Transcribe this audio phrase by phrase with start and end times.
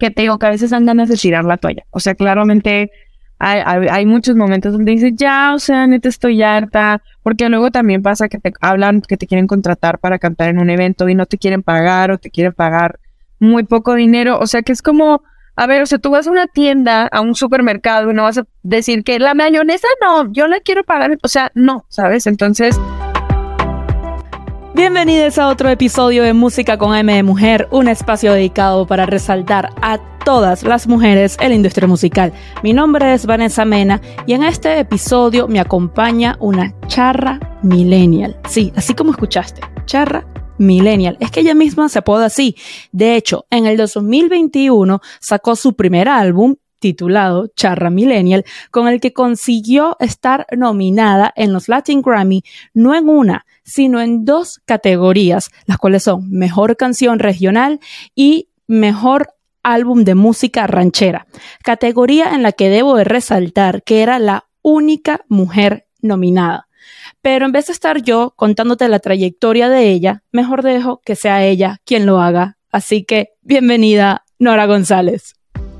[0.00, 1.84] que te digo que a veces dan ganas de tirar la toalla.
[1.90, 2.90] O sea, claramente
[3.38, 8.28] hay, muchos momentos donde dices, ya, o sea, neta estoy harta, porque luego también pasa
[8.28, 11.38] que te hablan que te quieren contratar para cantar en un evento y no te
[11.38, 13.00] quieren pagar o te quieren pagar
[13.38, 14.38] muy poco dinero.
[14.38, 15.22] O sea, que es como,
[15.56, 18.36] a ver, o sea, tú vas a una tienda, a un supermercado y no vas
[18.36, 21.18] a decir que la mayonesa no, yo la quiero pagar.
[21.22, 22.26] O sea, no, ¿sabes?
[22.26, 22.78] Entonces...
[24.80, 29.68] Bienvenidos a otro episodio de Música con M de Mujer, un espacio dedicado para resaltar
[29.82, 32.32] a todas las mujeres en la industria musical.
[32.62, 38.40] Mi nombre es Vanessa Mena y en este episodio me acompaña una charra millennial.
[38.48, 41.18] Sí, así como escuchaste, charra millennial.
[41.20, 42.56] Es que ella misma se apoda así.
[42.90, 49.12] De hecho, en el 2021 sacó su primer álbum titulado Charra Millennial, con el que
[49.12, 55.78] consiguió estar nominada en los Latin Grammy, no en una, sino en dos categorías, las
[55.78, 57.80] cuales son Mejor Canción Regional
[58.14, 61.26] y Mejor Álbum de Música Ranchera,
[61.62, 66.68] categoría en la que debo de resaltar que era la única mujer nominada.
[67.22, 71.44] Pero en vez de estar yo contándote la trayectoria de ella, mejor dejo que sea
[71.44, 72.56] ella quien lo haga.
[72.72, 75.34] Así que, bienvenida, Nora González.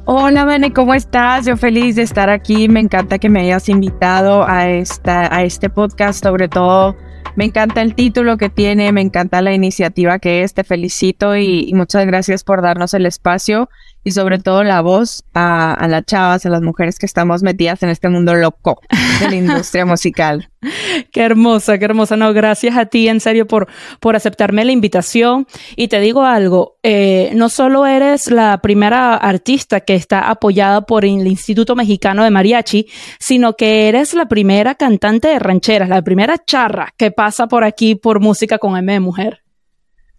[0.05, 1.47] Hola, Bene, ¿cómo estás?
[1.47, 2.69] Yo feliz de estar aquí.
[2.69, 6.97] Me encanta que me hayas invitado a, esta, a este podcast, sobre todo
[7.41, 11.72] me encanta el título que tiene, me encanta la iniciativa que es, te felicito y,
[11.72, 13.70] muchas gracias por darnos el espacio
[14.05, 17.83] y sobre todo la voz a, a, las chavas, a las mujeres que estamos metidas
[17.83, 18.81] en este mundo loco
[19.20, 20.51] de la industria musical.
[21.12, 22.17] Qué hermosa, qué hermosa.
[22.17, 25.47] No, gracias a ti, en serio, por, por aceptarme la invitación.
[25.77, 31.05] Y te digo algo, eh, no solo eres la primera artista que está apoyada por
[31.05, 32.87] el Instituto Mexicano de Mariachi,
[33.19, 37.95] sino que eres la primera cantante de rancheras, la primera charra que pasa por aquí
[37.95, 39.42] por música con M de mujer.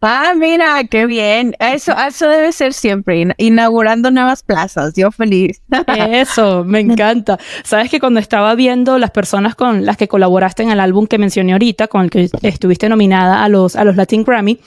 [0.03, 1.55] Ah, mira, qué bien.
[1.59, 4.95] Eso, eso debe ser siempre, inaugurando nuevas plazas.
[4.95, 5.61] Yo feliz.
[5.87, 7.37] Eso, me encanta.
[7.63, 11.19] Sabes que cuando estaba viendo las personas con las que colaboraste en el álbum que
[11.19, 14.59] mencioné ahorita, con el que estuviste nominada a los, a los Latin Grammy,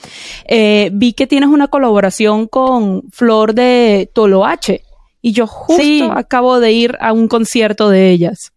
[0.47, 4.83] eh, vi que tienes una colaboración con Flor de Toloache.
[5.21, 8.53] Y yo justo acabo de ir a un concierto de ellas.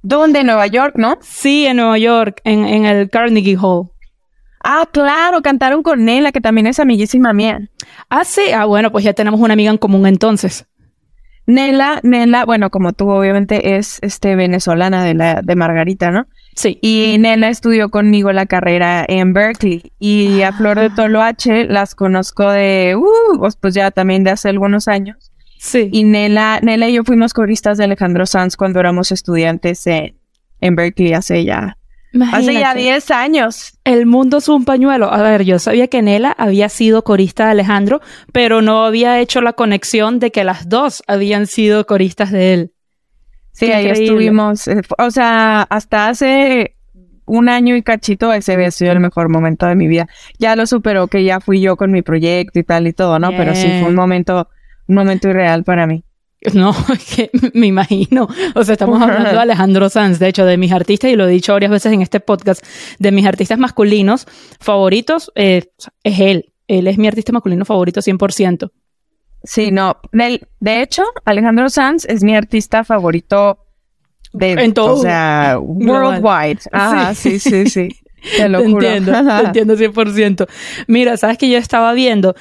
[0.00, 0.40] ¿Dónde?
[0.40, 1.18] En Nueva York, ¿no?
[1.20, 3.91] Sí, en Nueva York, en, en el Carnegie Hall.
[4.62, 7.68] Ah, claro, cantaron con Nela, que también es amiguísima mía.
[8.08, 8.52] Ah, sí.
[8.54, 10.66] Ah, bueno, pues ya tenemos una amiga en común entonces.
[11.46, 16.26] Nela, Nela, bueno, como tú obviamente es este venezolana de la de Margarita, ¿no?
[16.54, 16.78] Sí.
[16.80, 20.92] Y Nela estudió conmigo la carrera en Berkeley y a Flor de ah.
[20.94, 25.32] Toloache las conozco de uh, pues, pues ya también de hace algunos años.
[25.58, 25.88] Sí.
[25.90, 30.16] Y Nela, Nela y yo fuimos coristas de Alejandro Sanz cuando éramos estudiantes en,
[30.60, 31.76] en Berkeley hace ya
[32.32, 33.78] Hace ya 10 años.
[33.84, 35.12] El mundo es un pañuelo.
[35.12, 38.00] A ver, yo sabía que Nela había sido corista de Alejandro,
[38.32, 42.72] pero no había hecho la conexión de que las dos habían sido coristas de él.
[43.52, 44.68] Sí, ahí estuvimos.
[44.68, 46.76] Eh, o sea, hasta hace
[47.24, 50.08] un año y cachito ese había sido el mejor momento de mi vida.
[50.38, 53.30] Ya lo superó que ya fui yo con mi proyecto y tal y todo, ¿no?
[53.30, 54.48] Pero sí fue un momento,
[54.86, 56.04] un momento irreal para mí.
[56.54, 56.74] No,
[57.14, 58.28] que me imagino.
[58.54, 61.30] O sea, estamos hablando de Alejandro Sanz, de hecho, de mis artistas, y lo he
[61.30, 62.64] dicho varias veces en este podcast,
[62.98, 64.26] de mis artistas masculinos
[64.60, 65.64] favoritos, eh,
[66.02, 66.52] es él.
[66.68, 68.70] Él es mi artista masculino favorito 100%.
[69.44, 69.96] Sí, no.
[70.12, 73.58] De, de hecho, Alejandro Sanz es mi artista favorito
[74.32, 74.94] de, en todo.
[74.94, 76.60] O sea, worldwide.
[76.72, 77.88] Ah, sí, sí, sí.
[78.36, 80.46] Te lo entiendo, te entiendo 100%.
[80.86, 82.34] Mira, sabes que yo estaba viendo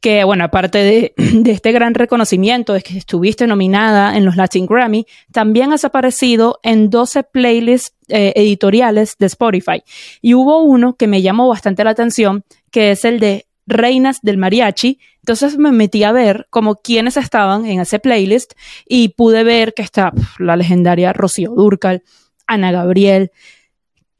[0.00, 4.66] que, bueno, aparte de, de, este gran reconocimiento de que estuviste nominada en los Latin
[4.66, 9.82] Grammy, también has aparecido en 12 playlists eh, editoriales de Spotify.
[10.22, 14.38] Y hubo uno que me llamó bastante la atención, que es el de Reinas del
[14.38, 15.00] Mariachi.
[15.18, 18.52] Entonces me metí a ver como quiénes estaban en ese playlist
[18.86, 22.04] y pude ver que está la legendaria Rocío Durcal,
[22.46, 23.32] Ana Gabriel,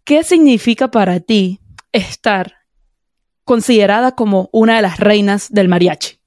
[0.07, 2.53] ¿Qué significa para ti estar
[3.43, 6.21] considerada como una de las reinas del mariachi?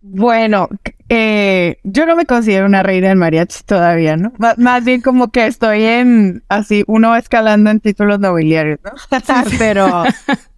[0.00, 0.68] Bueno,
[1.08, 4.32] eh, yo no me considero una reina del mariachi todavía, ¿no?
[4.38, 8.92] más bien como que estoy en, así, uno escalando en títulos nobiliarios, ¿no?
[9.58, 10.04] pero,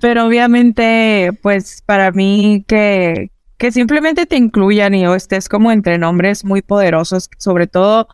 [0.01, 5.97] pero obviamente, pues para mí que, que simplemente te incluyan y o estés como entre
[5.97, 8.09] nombres muy poderosos, sobre todo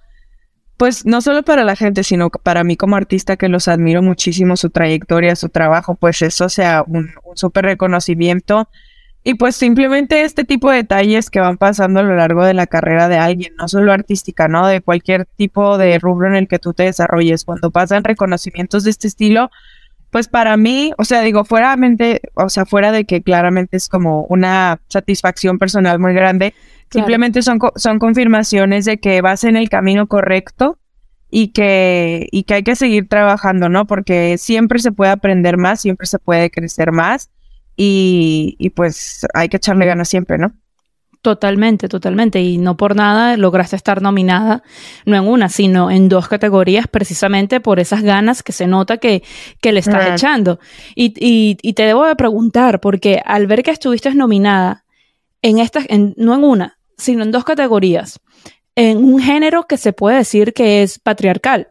[0.77, 4.57] pues no solo para la gente, sino para mí como artista que los admiro muchísimo,
[4.57, 8.69] su trayectoria, su trabajo, pues eso sea un, un súper reconocimiento.
[9.27, 12.67] Y pues simplemente este tipo de detalles que van pasando a lo largo de la
[12.67, 14.67] carrera de alguien, no solo artística, ¿no?
[14.67, 17.47] De cualquier tipo de rubro en el que tú te desarrolles.
[17.47, 19.51] Cuando pasan reconocimientos de este estilo,
[20.11, 21.75] pues para mí, o sea, digo, fuera,
[22.35, 26.55] o sea, fuera de que claramente es como una satisfacción personal muy grande,
[26.95, 30.79] simplemente son, son confirmaciones de que vas en el camino correcto
[31.31, 33.87] y que, y que hay que seguir trabajando, ¿no?
[33.87, 37.31] Porque siempre se puede aprender más, siempre se puede crecer más
[37.77, 40.53] y, y pues hay que echarle ganas siempre, ¿no?
[41.25, 42.43] Totalmente, totalmente.
[42.43, 44.63] Y no por nada lograste estar nominada,
[45.07, 49.23] no en una, sino en dos categorías, precisamente por esas ganas que se nota que,
[49.63, 50.61] que le estás echando.
[50.95, 54.85] Y, y, y, te debo de preguntar, porque al ver que estuviste nominada
[55.41, 58.21] en estas, en, no en una, sino en dos categorías,
[58.77, 61.69] en un género que se puede decir que es patriarcal,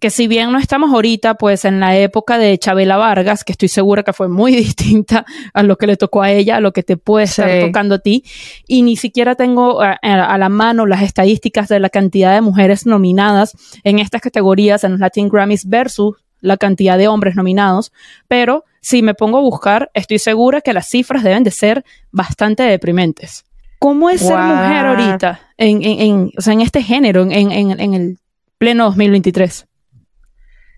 [0.00, 3.68] que si bien no estamos ahorita, pues en la época de Chabela Vargas, que estoy
[3.68, 6.82] segura que fue muy distinta a lo que le tocó a ella, a lo que
[6.82, 8.24] te puede estar tocando a ti,
[8.66, 12.86] y ni siquiera tengo a, a, la mano las estadísticas de la cantidad de mujeres
[12.86, 17.92] nominadas en estas categorías, en los Latin Grammys versus la cantidad de hombres nominados,
[18.28, 22.62] pero si me pongo a buscar, estoy segura que las cifras deben de ser bastante
[22.62, 23.44] deprimentes.
[23.78, 27.94] ¿Cómo es ser mujer ahorita en, en, en, o sea, en este género, en, en
[27.94, 28.18] el
[28.58, 29.66] pleno 2023?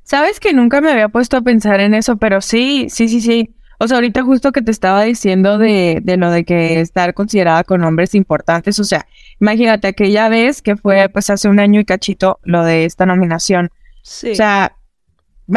[0.03, 3.55] Sabes que nunca me había puesto a pensar en eso, pero sí, sí, sí, sí.
[3.79, 7.65] O sea, ahorita justo que te estaba diciendo de, de lo de que estar considerada
[7.65, 9.07] con hombres importantes, o sea,
[9.41, 13.71] imagínate aquella vez que fue pues hace un año y cachito lo de esta nominación.
[14.03, 14.33] Sí.
[14.33, 14.77] O sea,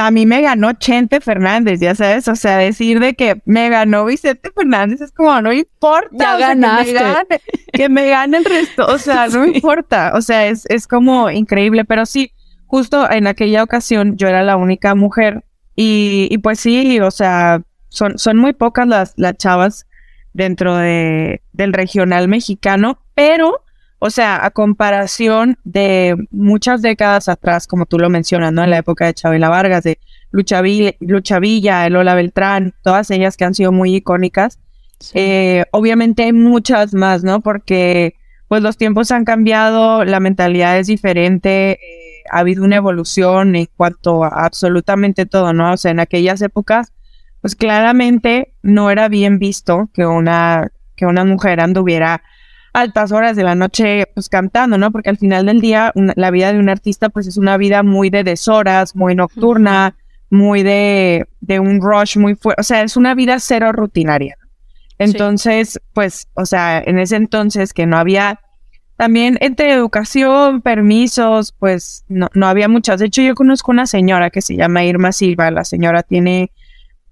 [0.01, 4.05] a mí me ganó Chente Fernández, ya sabes, o sea, decir de que me ganó
[4.05, 7.41] Vicente Fernández es como, no importa, ya que, me gane,
[7.71, 11.85] que me gane el resto, o sea, no importa, o sea, es, es como increíble,
[11.85, 12.31] pero sí,
[12.65, 15.43] justo en aquella ocasión yo era la única mujer
[15.75, 19.85] y, y pues sí, o sea, son, son muy pocas las, las chavas
[20.33, 23.62] dentro de, del regional mexicano, pero,
[24.05, 28.61] o sea, a comparación de muchas décadas atrás, como tú lo mencionas, ¿no?
[28.61, 29.97] En la época de Chabela Vargas, de
[30.29, 34.59] Lucha Villa, Lucha Villa Lola Beltrán, todas ellas que han sido muy icónicas.
[35.13, 37.39] Eh, obviamente hay muchas más, ¿no?
[37.39, 38.15] Porque
[38.49, 41.71] pues los tiempos han cambiado, la mentalidad es diferente.
[41.71, 45.71] Eh, ha habido una evolución en cuanto a absolutamente todo, ¿no?
[45.71, 46.91] O sea, en aquellas épocas,
[47.39, 52.21] pues claramente no era bien visto que una, que una mujer anduviera
[52.73, 54.91] altas horas de la noche pues cantando, ¿no?
[54.91, 58.09] Porque al final del día la vida de un artista pues es una vida muy
[58.09, 59.95] de deshoras, muy nocturna,
[60.29, 64.37] muy de, de un rush muy fuerte, o sea, es una vida cero rutinaria.
[64.97, 68.39] Entonces, pues, o sea, en ese entonces que no había
[68.95, 72.99] también entre educación, permisos, pues no, no había muchas.
[72.99, 75.51] De hecho, yo conozco una señora que se llama Irma Silva.
[75.51, 76.51] La señora tiene,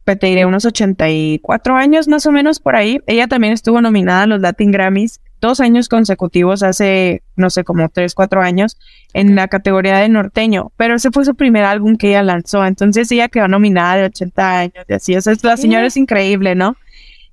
[0.05, 3.01] pues, te diré, unos 84 años más o menos por ahí.
[3.07, 7.89] Ella también estuvo nominada a los Latin Grammys dos años consecutivos, hace, no sé, como
[7.89, 8.77] tres, cuatro años,
[9.13, 10.71] en la categoría de norteño.
[10.77, 12.65] Pero ese fue su primer álbum que ella lanzó.
[12.65, 15.15] Entonces ella quedó nominada de 80 años y así.
[15.15, 16.77] O sea, la señora es increíble, ¿no?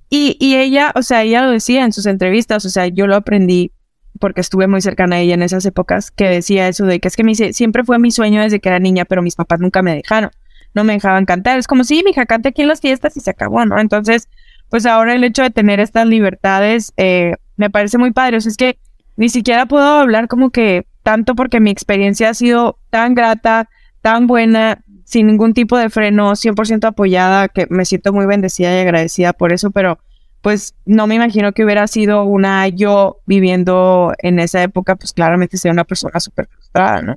[0.09, 3.15] Y, y ella, o sea, ella lo decía en sus entrevistas, o sea, yo lo
[3.15, 3.71] aprendí
[4.19, 7.15] porque estuve muy cercana a ella en esas épocas, que decía eso de que es
[7.15, 9.81] que me dice, siempre fue mi sueño desde que era niña, pero mis papás nunca
[9.81, 10.31] me dejaron,
[10.73, 11.59] no me dejaban cantar.
[11.59, 13.79] Es como, sí, mi hija, cante aquí en las fiestas y se acabó, ¿no?
[13.79, 14.27] Entonces,
[14.69, 18.37] pues ahora el hecho de tener estas libertades eh, me parece muy padre.
[18.37, 18.77] O sea, es que
[19.17, 23.69] ni siquiera puedo hablar como que tanto porque mi experiencia ha sido tan grata,
[24.01, 28.81] tan buena, sin ningún tipo de freno, 100% apoyada, que me siento muy bendecida y
[28.81, 29.99] agradecida por eso, pero
[30.41, 35.57] pues no me imagino que hubiera sido una yo viviendo en esa época, pues claramente
[35.57, 37.15] sería una persona súper frustrada, ¿no?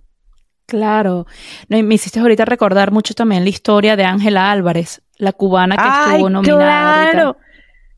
[0.66, 1.26] Claro.
[1.68, 6.12] No, me hiciste ahorita recordar mucho también la historia de Ángela Álvarez, la cubana que
[6.12, 7.10] estuvo nominada.
[7.10, 7.36] Claro.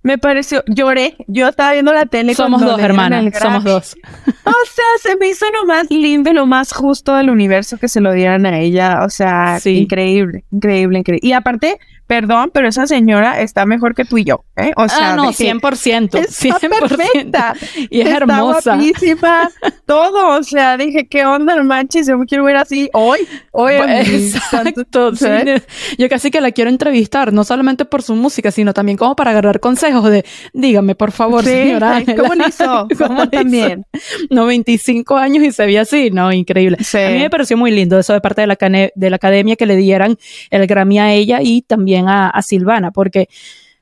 [0.05, 2.35] Me pareció, lloré, yo estaba viendo la tele.
[2.35, 3.97] Somos dos, hermanas, somos dos.
[4.47, 7.89] O sea, se me hizo lo más lindo y lo más justo del universo que
[7.89, 9.01] se lo dieran a ella.
[9.05, 11.27] O sea, increíble, increíble, increíble.
[11.27, 14.73] Y aparte, perdón, pero esa señora está mejor que tú y yo, ¿eh?
[14.77, 16.19] O sea, ah, no, 100%.
[16.19, 16.81] Está 100%.
[16.81, 17.55] perfecta.
[17.91, 18.77] Y es está hermosa.
[18.77, 19.51] guapísima,
[19.87, 20.39] todo.
[20.39, 22.07] O sea, dije, ¿qué onda, manches?
[22.07, 23.21] Yo me quiero ver así hoy.
[23.53, 23.75] Hoy.
[23.75, 25.13] Exacto.
[25.99, 29.31] Yo casi que la quiero entrevistar, no solamente por su música, sino también como para
[29.31, 32.03] agarrar consejos de, dígame, por favor, señora.
[32.17, 32.89] ¿Cómo lo hizo?
[32.99, 33.85] ¿Cómo también?
[34.31, 36.33] No, 25 años y se veía así, ¿no?
[36.33, 36.79] Increíble.
[36.81, 38.57] A mí me pareció muy lindo eso de parte de la,
[38.95, 40.19] de la academia que le dieran
[40.51, 43.29] el Grammy a ella y también a, Silvana, porque,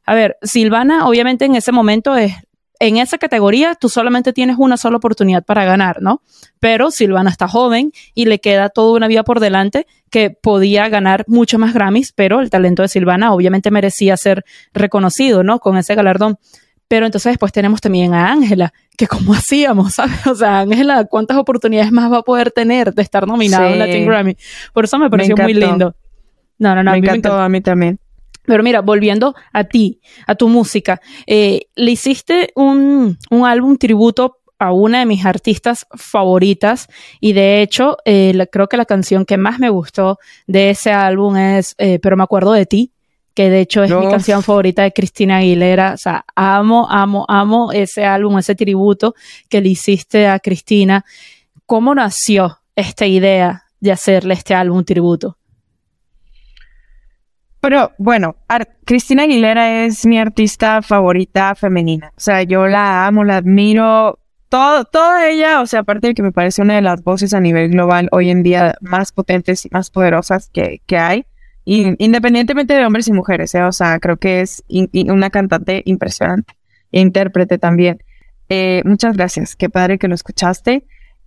[0.04, 2.32] a ver, Silvana obviamente en ese momento es
[2.80, 6.20] en esa categoría tú solamente tienes una sola oportunidad para ganar, ¿no?
[6.58, 11.24] Pero Silvana está joven y le queda toda una vida por delante que podía ganar
[11.28, 15.60] mucho más Grammys, pero el talento de Silvana obviamente merecía ser reconocido, ¿no?
[15.60, 16.38] Con ese galardón.
[16.88, 20.26] Pero entonces después tenemos también a Ángela, que como hacíamos, ¿sabes?
[20.26, 24.06] O sea, Ángela, ¿cuántas oportunidades más va a poder tener de estar nominada en Latin
[24.06, 24.36] Grammy?
[24.72, 25.94] Por eso me pareció muy lindo.
[26.58, 26.92] No, no, no.
[26.92, 27.98] Me encantó a mí también.
[28.44, 34.38] Pero mira, volviendo a ti, a tu música, eh, le hiciste un, un álbum tributo
[34.58, 36.88] a una de mis artistas favoritas
[37.20, 41.36] y de hecho eh, creo que la canción que más me gustó de ese álbum
[41.36, 42.92] es eh, Pero me acuerdo de ti,
[43.34, 45.94] que de hecho es mi canción favorita de Cristina Aguilera.
[45.94, 49.14] O sea, amo, amo, amo ese álbum, ese tributo
[49.48, 51.04] que le hiciste a Cristina.
[51.66, 55.38] ¿Cómo nació esta idea de hacerle este álbum tributo?
[57.62, 58.34] Pero bueno,
[58.84, 62.12] Cristina Aguilera es mi artista favorita femenina.
[62.16, 64.18] O sea, yo la amo, la admiro.
[64.48, 67.40] Todo, toda ella, o sea, aparte de que me parece una de las voces a
[67.40, 71.24] nivel global hoy en día más potentes y más poderosas que, que hay,
[71.64, 73.62] y, independientemente de hombres y mujeres, ¿eh?
[73.62, 74.64] o sea, creo que es
[75.08, 76.54] una cantante impresionante,
[76.90, 78.02] intérprete también.
[78.48, 80.84] Eh, muchas gracias, qué padre que lo escuchaste.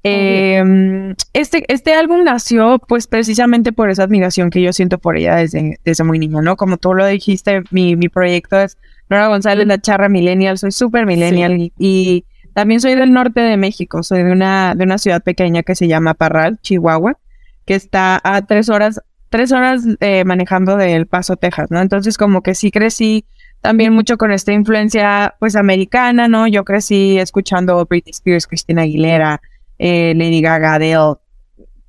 [0.07, 5.37] Em, este, este álbum nació pues precisamente por esa admiración que yo siento por ella
[5.37, 6.57] desde, desde muy niño, ¿no?
[6.57, 8.77] Como tú lo dijiste, mi, mi proyecto es
[9.09, 14.03] Nora González, la charra millennial, soy súper millennial y, también soy del norte de México,
[14.03, 17.17] soy de una, de una ciudad pequeña que se llama Parral, Chihuahua,
[17.65, 21.81] que está a tres horas, tres horas eh, manejando del Paso, Texas, ¿no?
[21.81, 23.25] Entonces como que sí crecí
[23.59, 26.47] también mucho con esta influencia pues americana, ¿no?
[26.47, 29.41] Yo crecí escuchando Britney Spears, Christina Aguilera,
[29.79, 31.15] eh, Lady Gaga, Adele,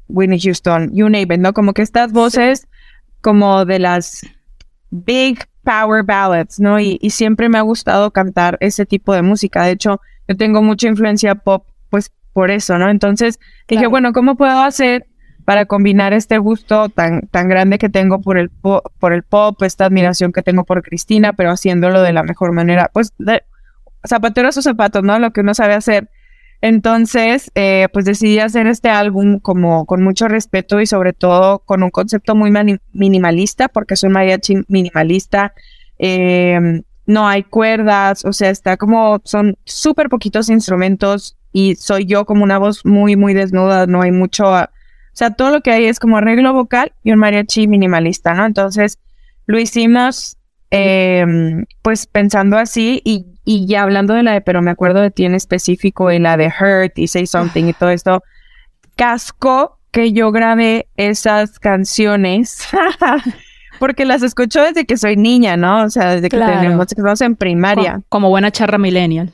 [0.09, 1.53] Whitney Houston, you name it, ¿no?
[1.53, 2.69] Como que estas voces
[3.21, 4.23] como de las
[4.91, 6.79] big power ballads, ¿no?
[6.79, 9.65] Y, siempre me ha gustado cantar ese tipo de música.
[9.65, 12.89] De hecho, yo tengo mucha influencia pop, pues por eso, ¿no?
[12.89, 15.07] Entonces dije, bueno, ¿cómo puedo hacer
[15.45, 19.87] para combinar este gusto tan, tan grande que tengo por el, por el pop, esta
[19.87, 22.91] admiración que tengo por Cristina, pero haciéndolo de la mejor manera?
[22.93, 23.43] Pues de,
[24.07, 25.19] zapatero a sus zapatos, ¿no?
[25.19, 26.11] Lo que uno sabe hacer.
[26.61, 31.83] Entonces, eh, pues decidí hacer este álbum como con mucho respeto y sobre todo con
[31.83, 32.53] un concepto muy
[32.93, 35.53] minimalista, porque soy mariachi minimalista.
[35.99, 42.25] Em, no hay cuerdas, o sea, está como, son súper poquitos instrumentos y soy yo
[42.27, 44.67] como una voz muy, muy desnuda, no hay mucho, o
[45.13, 48.45] sea, todo lo que hay es como arreglo vocal y un mariachi minimalista, ¿no?
[48.45, 48.99] Entonces,
[49.47, 50.36] lo hicimos
[50.71, 55.11] em, pues pensando así y y ya hablando de la de Pero me acuerdo de
[55.11, 58.23] ti en específico y la de Hurt y Say Something y todo esto,
[58.97, 62.69] casco que yo grabé esas canciones
[63.79, 65.85] porque las escucho desde que soy niña, ¿no?
[65.85, 68.03] O sea, desde que tenemos, estamos en primaria.
[68.09, 69.33] como buena charra millennial.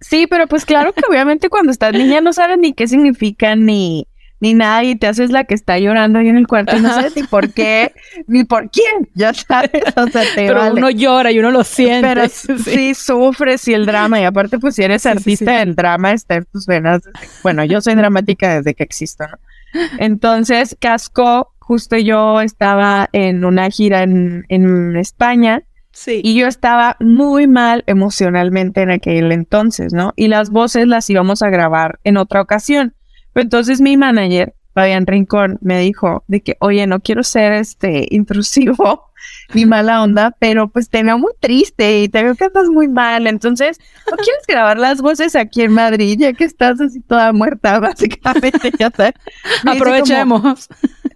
[0.00, 4.08] Sí, pero pues claro que obviamente cuando estás niña no sabes ni qué significan ni
[4.40, 6.88] ni nada y te haces la que está llorando ahí en el cuarto y no
[6.88, 7.92] sabes ni por qué,
[8.26, 12.06] ni por quién, ya sabes, o sea, te Pero uno llora y uno lo siente.
[12.06, 12.28] Pero
[12.64, 12.94] sí.
[12.94, 16.66] sufres y el drama, y aparte pues si eres artista del drama está en tus
[16.66, 17.02] venas.
[17.42, 19.38] Bueno, yo soy dramática desde que existo, ¿no?
[19.98, 25.64] Entonces, Casco, justo yo estaba en una gira en, en España
[25.94, 26.20] Sí.
[26.24, 30.12] Y yo estaba muy mal emocionalmente en aquel entonces, ¿no?
[30.16, 32.94] Y las voces las íbamos a grabar en otra ocasión.
[33.34, 39.10] Entonces mi manager, Fabián Rincón, me dijo de que, oye, no quiero ser este intrusivo
[39.54, 42.88] ni mala onda, pero pues te veo muy triste y te veo que estás muy
[42.88, 43.26] mal.
[43.26, 43.78] Entonces,
[44.10, 48.72] ¿no quieres grabar las voces aquí en Madrid ya que estás así toda muerta, básicamente?
[48.78, 49.14] Ya sabes.
[49.66, 50.68] Aprovechemos.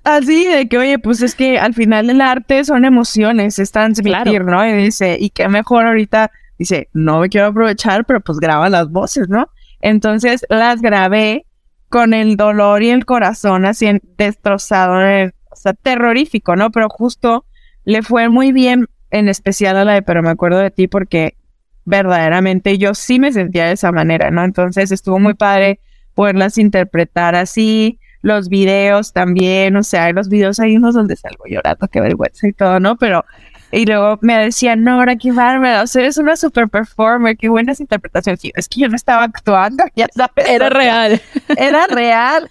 [0.05, 4.45] así de que, oye, pues es que al final el arte son emociones, es transmitir,
[4.45, 4.65] ¿no?
[4.67, 8.89] Y dice, y qué mejor ahorita, dice, no me quiero aprovechar, pero pues graba las
[8.91, 9.51] voces, ¿no?
[9.81, 11.47] Entonces las grabé
[11.89, 16.71] con el dolor y el corazón así destrozado, eh, o sea, terrorífico, ¿no?
[16.71, 17.45] Pero justo
[17.85, 21.37] le fue muy bien, en especial a la de Pero me acuerdo de ti porque
[21.85, 24.45] verdaderamente yo sí me sentía de esa manera, ¿no?
[24.45, 25.81] Entonces estuvo muy padre
[26.15, 31.89] poderlas interpretar así, los videos también, o sea, los videos hay unos donde salgo llorando,
[31.89, 32.97] qué vergüenza y todo, ¿no?
[32.97, 33.25] Pero
[33.71, 38.41] y luego me decían, no, ahora qué bárbaro, eres una super performer, qué buenas interpretaciones.
[38.55, 40.49] es que yo no estaba actuando, ya sabes.
[40.49, 41.21] Era real.
[41.57, 42.51] Era real.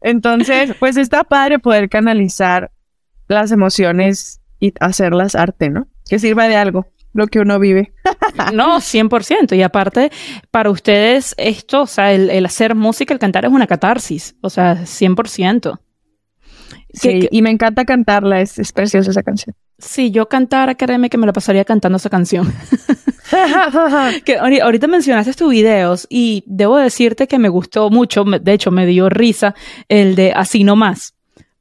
[0.00, 2.70] Entonces, pues está padre poder canalizar
[3.28, 5.88] las emociones y hacerlas arte, ¿no?
[6.08, 7.92] Que sirva de algo lo que uno vive.
[8.52, 9.56] no, 100%.
[9.56, 10.12] Y aparte,
[10.50, 14.76] para ustedes esto, o sea, el, hacer música, el cantar es una catarsis, o sea,
[14.82, 15.80] 100%.
[16.96, 19.54] Sí, y me encanta cantarla, es, es preciosa esa canción.
[19.78, 22.52] Si yo cantara, créeme que me la pasaría cantando esa canción.
[24.24, 28.86] que ahorita mencionaste tus videos y debo decirte que me gustó mucho, de hecho me
[28.86, 29.54] dio risa
[29.88, 31.14] el de Así no más,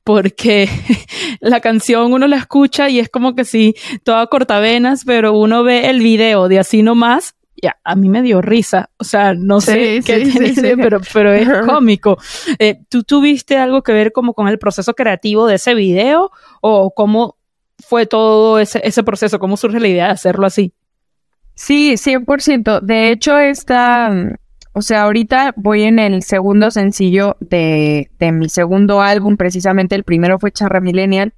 [0.05, 0.69] porque
[1.41, 5.89] la canción uno la escucha y es como que sí, toda cortavenas, pero uno ve
[5.89, 8.89] el video de Así no más ya, a mí me dio risa.
[8.97, 12.17] O sea, no sé qué tiene, pero, pero es cómico.
[12.59, 16.31] Eh, ¿Tú tuviste algo que ver como con el proceso creativo de ese video
[16.61, 17.37] o cómo
[17.79, 19.39] fue todo ese, ese proceso?
[19.39, 20.73] ¿Cómo surge la idea de hacerlo así?
[21.53, 22.81] Sí, 100%.
[22.81, 24.11] De hecho, esta,
[24.73, 30.03] o sea, ahorita voy en el segundo sencillo de, de mi segundo álbum, precisamente el
[30.03, 31.33] primero fue Charra Millennial.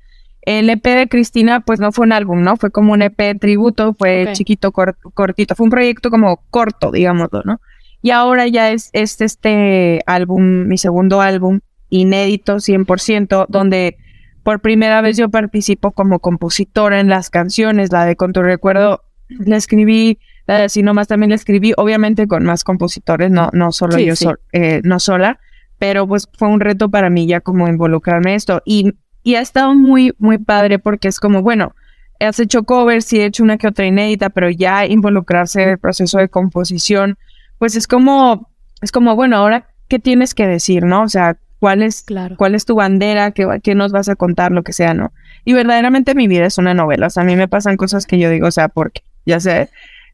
[0.47, 2.55] El EP de Cristina, pues no fue un álbum, ¿no?
[2.55, 7.59] Fue como un EP tributo, fue chiquito, cortito, fue un proyecto como corto, digámoslo, ¿no?
[8.01, 13.97] Y ahora ya es, es este álbum, mi segundo álbum, inédito 100%, donde
[14.43, 19.01] por primera vez yo participo como compositora en las canciones, la de Con tu recuerdo
[19.27, 23.73] la escribí, la de Así nomás también la escribí, obviamente con más compositores, no, no
[23.73, 24.13] solo yo,
[24.53, 25.41] eh, no sola,
[25.77, 28.61] pero pues fue un reto para mí ya como involucrarme en esto.
[28.63, 28.93] Y,
[29.27, 31.75] y ha estado muy, muy padre porque es como, bueno,
[32.17, 35.77] has hecho covers y he hecho una que otra inédita, pero ya involucrarse en el
[35.77, 37.17] proceso de composición,
[37.57, 38.49] pues es como,
[38.81, 41.01] es como, bueno, ahora, ¿qué tienes que decir, no?
[41.01, 42.05] O sea, cuál es,
[42.37, 45.11] cuál es tu bandera, ¿Qué, qué, nos vas a contar, lo que sea, ¿no?
[45.43, 48.19] Y verdaderamente mi vida es una novela, o sea, a mí me pasan cosas que
[48.19, 49.69] yo digo, o sea, porque, ya sé.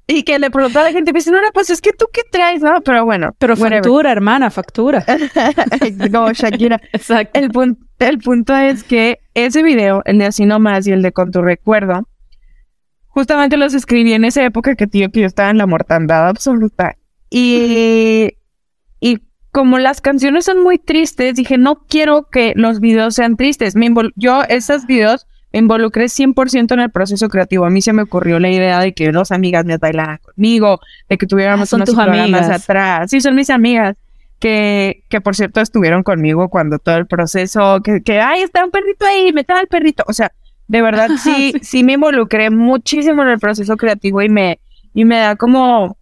[0.05, 2.08] Y que le pregunto a la gente, me dice, no, no, pues es que tú
[2.12, 2.82] qué traes, ¿no?
[2.82, 3.34] Pero bueno.
[3.38, 5.05] Pero factura, hermana, factura.
[6.12, 6.82] no, Shakira.
[6.91, 7.39] Exacto.
[7.39, 7.51] El,
[8.10, 11.42] el punto es que ese video, el de Así Nomás y el de Con tu
[11.42, 12.08] Recuerdo,
[13.08, 16.96] justamente los escribí en esa época que, tío, que yo estaba en la mortandad absoluta.
[17.30, 18.38] Y,
[19.00, 19.20] y
[19.52, 23.76] como las canciones son muy tristes, dije, no quiero que los videos sean tristes.
[23.76, 27.66] Me yo esos videos me involucré 100% en el proceso creativo.
[27.66, 31.18] A mí se me ocurrió la idea de que dos amigas me bailaran conmigo, de
[31.20, 33.12] que tuviéramos ah, unos programas atrás.
[33.12, 33.96] Sí, son mis amigas.
[34.44, 38.72] Que, que por cierto estuvieron conmigo cuando todo el proceso, que, que ay, está un
[38.72, 40.04] perrito ahí, me está el perrito.
[40.06, 40.34] O sea,
[40.68, 44.60] de verdad sí, sí me involucré muchísimo en el proceso creativo y me,
[44.94, 45.98] y me da como,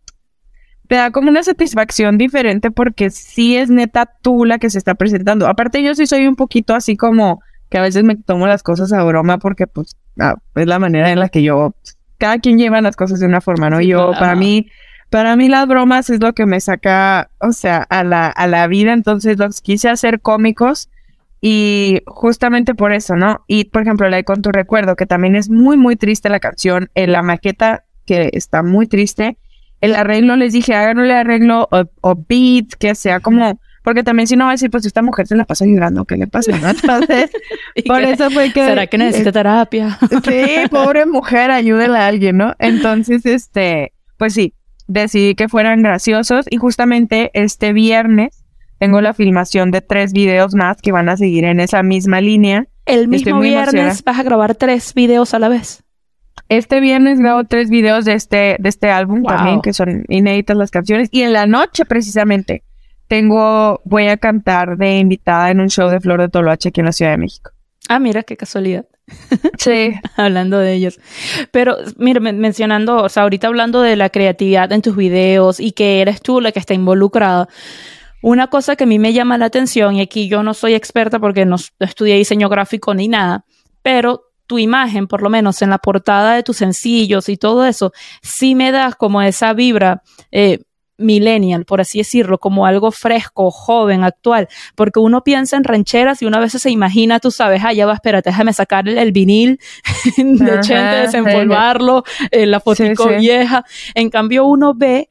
[0.88, 4.96] te da como una satisfacción diferente porque sí es neta tú la que se está
[4.96, 5.48] presentando.
[5.48, 8.92] Aparte yo sí soy un poquito así como que a veces me tomo las cosas
[8.92, 11.76] a broma porque pues ah, es la manera en la que yo,
[12.18, 13.82] cada quien lleva las cosas de una forma, ¿no?
[13.82, 14.66] yo, para mí,
[15.12, 18.66] para mí las bromas es lo que me saca, o sea, a la, a la
[18.68, 20.90] vida, entonces los quise hacer cómicos
[21.42, 23.44] y justamente por eso, ¿no?
[23.46, 26.40] Y por ejemplo, la de Con tu recuerdo, que también es muy, muy triste la
[26.40, 29.38] canción, en la maqueta que está muy triste,
[29.82, 34.46] el arreglo les dije, háganle arreglo o, beat, que sea como, porque también si no
[34.46, 36.54] va a decir, pues esta mujer se la pasa llorando, ¿qué le pasa?
[36.56, 37.32] Entonces,
[37.86, 38.66] por eso fue que...
[38.66, 40.00] ¿Será que necesita terapia?
[40.24, 42.56] sí, pobre mujer, ayúdela a alguien, ¿no?
[42.60, 44.54] Entonces, este, pues sí,
[44.92, 48.44] decidí que fueran graciosos y justamente este viernes
[48.78, 52.68] tengo la filmación de tres videos más que van a seguir en esa misma línea.
[52.86, 55.84] El mismo viernes vas a grabar tres videos a la vez.
[56.50, 60.72] Este viernes grabo tres videos de este, de este álbum también, que son inéditas las
[60.72, 61.08] canciones.
[61.12, 62.64] Y en la noche, precisamente,
[63.08, 66.88] tengo, voy a cantar de invitada en un show de Flor de Toloache aquí en
[66.88, 67.52] la Ciudad de México.
[67.88, 68.86] Ah, mira, qué casualidad.
[69.58, 69.94] Sí.
[70.16, 71.00] hablando de ellos.
[71.52, 76.02] Pero, mira, mencionando, o sea, ahorita hablando de la creatividad en tus videos y que
[76.02, 77.48] eres tú la que está involucrada.
[78.22, 81.20] Una cosa que a mí me llama la atención, y aquí yo no soy experta
[81.20, 83.46] porque no estudié diseño gráfico ni nada,
[83.82, 87.94] pero tu imagen, por lo menos en la portada de tus sencillos y todo eso,
[88.22, 90.60] sí me das como esa vibra eh,
[91.02, 96.26] millennial, por así decirlo, como algo fresco, joven, actual, porque uno piensa en rancheras y
[96.26, 99.60] una vez se imagina, tú sabes, ya va, espérate, déjame sacar el, vinil
[100.18, 103.66] de Chente, desenvolverlo, eh, la fotico vieja.
[103.96, 105.10] En cambio, uno ve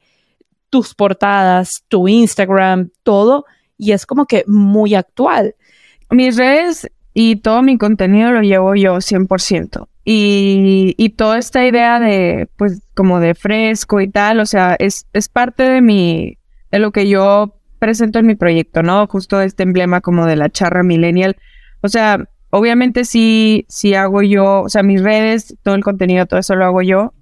[0.69, 3.45] tus portadas, tu Instagram, todo,
[3.77, 5.55] y es como que muy actual.
[6.09, 9.87] Mis redes y todo mi contenido lo llevo yo 100%.
[10.03, 15.05] Y, y toda esta idea de, pues, como de fresco y tal, o sea, es,
[15.13, 16.37] es parte de mi,
[16.71, 19.05] de lo que yo presento en mi proyecto, ¿no?
[19.07, 21.35] Justo este emblema como de la charra millennial.
[21.81, 26.39] O sea, obviamente sí, sí hago yo, o sea, mis redes, todo el contenido, todo
[26.39, 27.13] eso lo hago yo,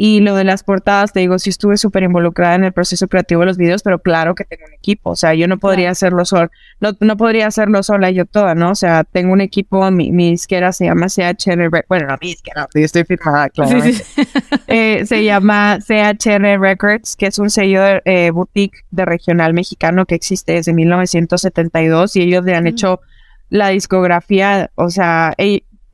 [0.00, 3.40] y lo de las portadas, te digo, sí estuve súper involucrada en el proceso creativo
[3.40, 5.10] de los videos, pero claro que tengo un equipo.
[5.10, 8.70] O sea, yo no podría hacerlo sola, no, no, podría hacerlo sola yo toda, ¿no?
[8.70, 12.68] O sea, tengo un equipo, mi, mi disquera se llama CHR, bueno, no, mi disquera,
[12.72, 13.82] yo estoy firmada, claro.
[13.82, 14.22] Sí, sí.
[14.68, 20.06] Eh, se llama CHR Records, que es un sello de eh, boutique de regional mexicano
[20.06, 22.68] que existe desde 1972 y ellos le han mm.
[22.68, 23.00] hecho
[23.48, 25.34] la discografía, o sea,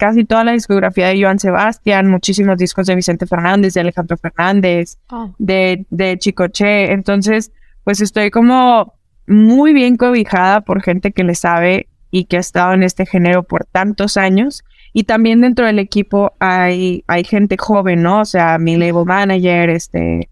[0.05, 4.99] casi toda la discografía de Joan Sebastián, muchísimos discos de Vicente Fernández, de Alejandro Fernández,
[5.09, 5.35] oh.
[5.39, 6.93] de, de Chicoche.
[6.93, 7.53] Entonces,
[7.85, 8.93] pues estoy como
[9.27, 13.45] muy bien cobijada por gente que le sabe y que ha estado en este género
[13.45, 14.63] por tantos años.
[14.93, 18.21] Y también dentro del equipo hay, hay gente joven, ¿no?
[18.21, 20.29] O sea, mi label manager, este,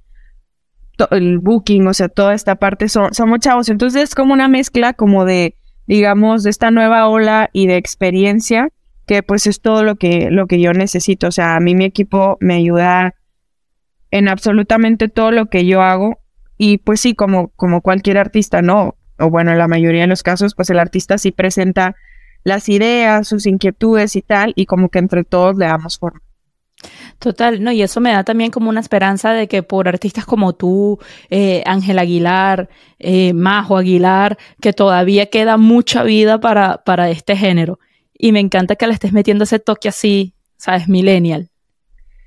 [1.13, 3.71] el booking, o sea, toda esta parte son, somos chavos.
[3.71, 5.57] Entonces es como una mezcla como de,
[5.87, 8.69] digamos, de esta nueva ola y de experiencia
[9.07, 11.29] que pues es todo lo que, lo que yo necesito.
[11.29, 13.15] O sea, a mí mi equipo me ayuda
[14.11, 16.19] en absolutamente todo lo que yo hago.
[16.59, 18.97] Y pues sí, como, como cualquier artista, ¿no?
[19.19, 21.97] O bueno, en la mayoría de los casos, pues el artista sí presenta
[22.45, 26.21] las ideas, sus inquietudes y tal, y como que entre todos le damos forma.
[27.19, 30.55] Total, no, y eso me da también como una esperanza de que por artistas como
[30.55, 30.99] tú,
[31.31, 37.79] eh, Ángel Aguilar, eh, Majo Aguilar, que todavía queda mucha vida para, para este género.
[38.25, 40.87] Y me encanta que le estés metiendo ese toque así, ¿sabes?
[40.87, 41.51] Millennial.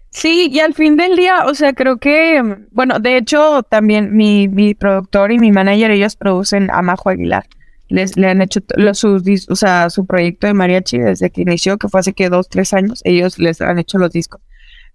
[0.09, 4.49] Sí, y al fin del día, o sea, creo que, bueno, de hecho, también mi,
[4.49, 7.45] mi productor y mi manager, ellos producen a Majo Aguilar.
[7.87, 11.77] Les, le han hecho los, sus, o sea, su proyecto de mariachi desde que inició,
[11.77, 14.41] que fue hace que dos, tres años, ellos les han hecho los discos.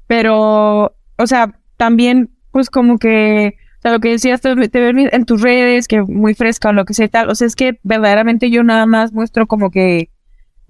[0.07, 5.25] Pero, o sea, también, pues como que, o sea, lo que decías, te, te en
[5.25, 8.51] tus redes, que muy fresca o lo que sea tal, o sea, es que verdaderamente
[8.51, 10.11] yo nada más muestro como que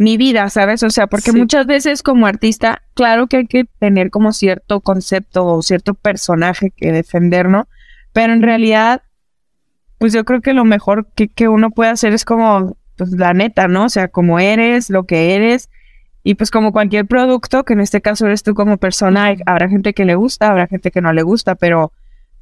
[0.01, 0.83] mi vida, ¿sabes?
[0.83, 5.45] O sea, porque muchas veces como artista, claro que hay que tener como cierto concepto
[5.45, 7.69] o cierto personaje que defender, ¿no?
[8.15, 9.03] Pero en realidad,
[9.99, 13.35] pues yo creo que lo mejor que, que uno puede hacer es como, pues la
[13.35, 13.85] neta, ¿no?
[13.85, 15.69] O sea, como eres, lo que eres.
[16.23, 19.93] Y pues como cualquier producto, que en este caso eres tú como persona, habrá gente
[19.93, 21.93] que le gusta, habrá gente que no le gusta, pero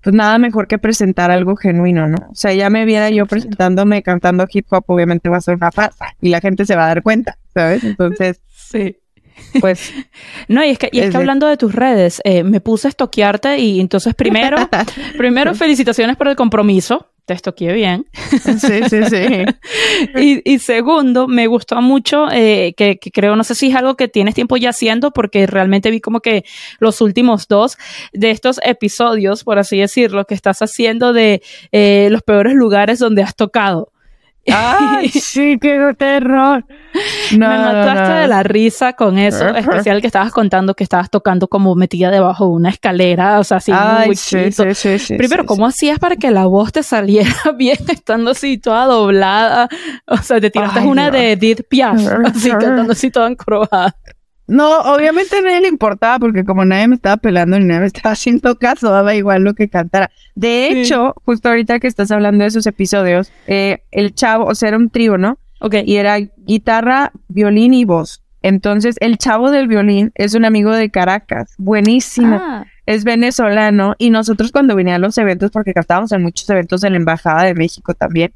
[0.02, 2.18] pues nada mejor que presentar algo genuino, ¿no?
[2.30, 5.70] O sea, ya me viera yo presentándome cantando hip hop, obviamente va a ser una
[5.70, 7.82] pasa y la gente se va a dar cuenta, ¿sabes?
[7.82, 8.96] Entonces, sí.
[9.60, 9.92] Pues.
[10.48, 12.90] No, y es que, y es que hablando de tus redes, eh, me puse a
[12.90, 14.56] estoquearte y entonces primero,
[15.18, 18.06] primero felicitaciones por el compromiso te estoqué bien.
[18.40, 19.44] Sí, sí, sí.
[20.16, 23.96] y, y, segundo, me gustó mucho, eh, que, que, creo, no sé si es algo
[23.96, 26.46] que tienes tiempo ya haciendo, porque realmente vi como que
[26.80, 27.76] los últimos dos
[28.14, 33.22] de estos episodios, por así decirlo, que estás haciendo de eh, los peores lugares donde
[33.22, 33.92] has tocado.
[34.52, 36.64] ¡Ay, sí, qué terror!
[37.32, 41.74] me mataste de la risa con eso, especial que estabas contando que estabas tocando como
[41.74, 45.98] metida debajo de una escalera, o sea, así muy sí, sí, sí, Primero, ¿cómo hacías
[45.98, 49.68] para que la voz te saliera bien estando así toda doblada?
[50.06, 53.94] O sea, te tiraste una de Edith Piaf, así cantando así toda encrobada.
[54.48, 57.86] No, obviamente a nadie le importaba porque como nadie me estaba pelando ni nadie me
[57.94, 60.10] estaba haciendo caso, daba igual lo que cantara.
[60.34, 64.68] De hecho, justo ahorita que estás hablando de esos episodios, eh, el chavo, o sea,
[64.68, 65.38] era un trío, ¿no?
[65.60, 65.74] Ok.
[65.84, 68.22] Y era guitarra, violín y voz.
[68.40, 72.38] Entonces, el chavo del violín es un amigo de Caracas, buenísimo.
[72.40, 72.64] Ah.
[72.86, 76.88] Es venezolano y nosotros cuando venía a los eventos, porque cantábamos en muchos eventos de
[76.88, 78.32] la Embajada de México también,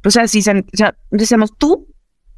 [0.00, 1.88] pues así, o sea, decíamos, tú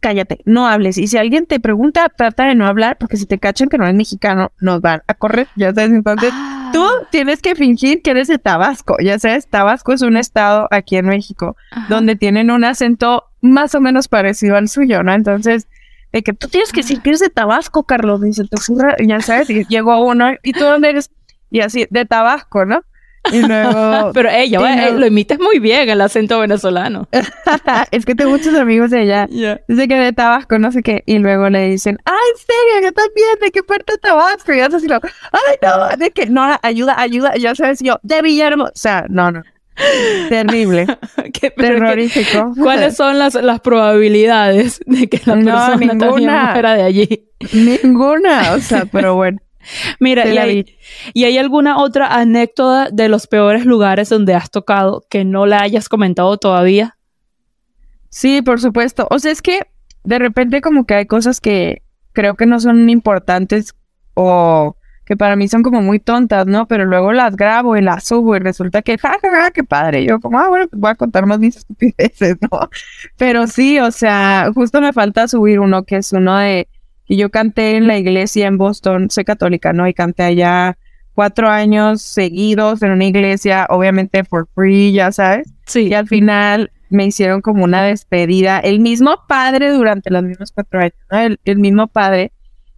[0.03, 0.99] cállate, no hables.
[0.99, 3.85] Y si alguien te pregunta, trata de no hablar, porque si te cachan que no
[3.85, 5.93] eres mexicano, nos van a correr, ya sabes.
[5.93, 6.35] Entonces,
[6.73, 7.09] tú ah.
[7.11, 11.07] tienes que fingir que eres de Tabasco, ya sabes, Tabasco es un estado aquí en
[11.07, 11.57] México,
[11.89, 15.15] donde tienen un acento más o menos parecido al suyo, ¿no?
[15.15, 15.69] Entonces,
[16.13, 19.21] de que tú tienes que decir que eres de Tabasco, Carlos, dice, te ocurre, ya
[19.21, 21.11] sabes, y llegó uno, ¿y tú dónde eres?
[21.51, 22.83] Y así, de Tabasco, ¿no?
[23.31, 24.11] Y luego.
[24.15, 27.09] Pero ella, lo imites muy bien el acento venezolano.
[27.91, 29.29] es que tengo muchos amigos de allá.
[29.69, 31.03] Dice que de Tabasco, no sé qué.
[31.07, 32.93] Y luego le dicen, ¡ay, en serio!
[32.95, 33.39] ¿Qué bien?
[33.41, 34.53] ¿De qué parte de Tabasco?
[34.53, 35.97] Y yo así, lo, ¡ay, no!
[35.97, 37.37] De que no, ayuda, ayuda.
[37.37, 38.73] Ya sabes, yo, de Villahermosa.
[38.73, 39.43] O sea, no, no.
[40.29, 40.87] Terrible.
[41.33, 42.53] ¿Qué, Terrorífico.
[42.61, 47.29] ¿Cuáles son las, las probabilidades de que la persona ninguna, fuera de allí?
[47.53, 48.53] Ninguna.
[48.53, 49.39] O sea, pero bueno.
[50.01, 50.77] Mira, y hay,
[51.13, 55.63] y hay, alguna otra anécdota de los peores lugares donde has tocado que no la
[55.63, 56.97] hayas comentado todavía?
[58.09, 59.07] Sí, por supuesto.
[59.11, 59.61] O sea, es que
[60.05, 63.75] de repente como que hay cosas que creo que no son importantes
[64.15, 66.67] o que para mí son como muy tontas, ¿no?
[66.67, 70.05] Pero luego las grabo y las subo y resulta que, ja, ja, ja, qué padre.
[70.05, 72.69] Yo como, ah, bueno, pues voy a contar más mis estupideces, ¿no?
[73.17, 76.69] Pero sí, o sea, justo me falta subir uno que es uno de
[77.07, 79.87] y yo canté en la iglesia en Boston, soy católica, ¿no?
[79.89, 80.79] Y canté allá
[81.15, 85.53] cuatro años seguidos en una iglesia, obviamente for free, ya sabes.
[85.67, 85.89] Sí.
[85.89, 88.59] Y al final me hicieron como una despedida.
[88.61, 91.37] El mismo padre durante los mismos cuatro años, ¿no?
[91.45, 92.33] El, mismo padre.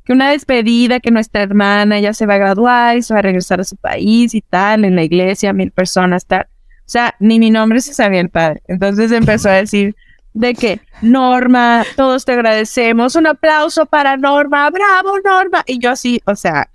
[0.04, 3.22] Que una despedida, que nuestra hermana ya se va a graduar y se va a
[3.22, 6.46] regresar a su país y tal, en la iglesia, mil personas, tal.
[6.80, 8.62] O sea, ni mi nombre se sabía el padre.
[8.68, 9.96] Entonces empezó a decir,
[10.34, 15.62] de que Norma, todos te agradecemos, un aplauso para Norma, bravo Norma.
[15.66, 16.68] Y yo así, o sea,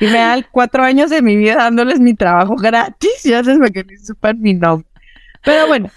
[0.00, 3.70] Y me dan cuatro años de mi vida dándoles mi trabajo gratis, ya sabes, para
[3.70, 4.88] que me supan mi nombre.
[5.44, 5.90] Pero bueno,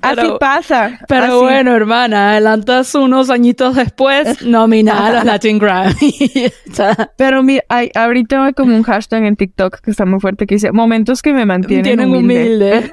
[0.00, 1.00] así pasa.
[1.08, 6.52] Pero bueno, hermana, adelantas unos añitos después, nominal a Latin Grammy.
[7.16, 10.56] pero mi, hay, ahorita hay como un hashtag en TikTok que está muy fuerte que
[10.56, 12.92] dice momentos que me mantienen humilde.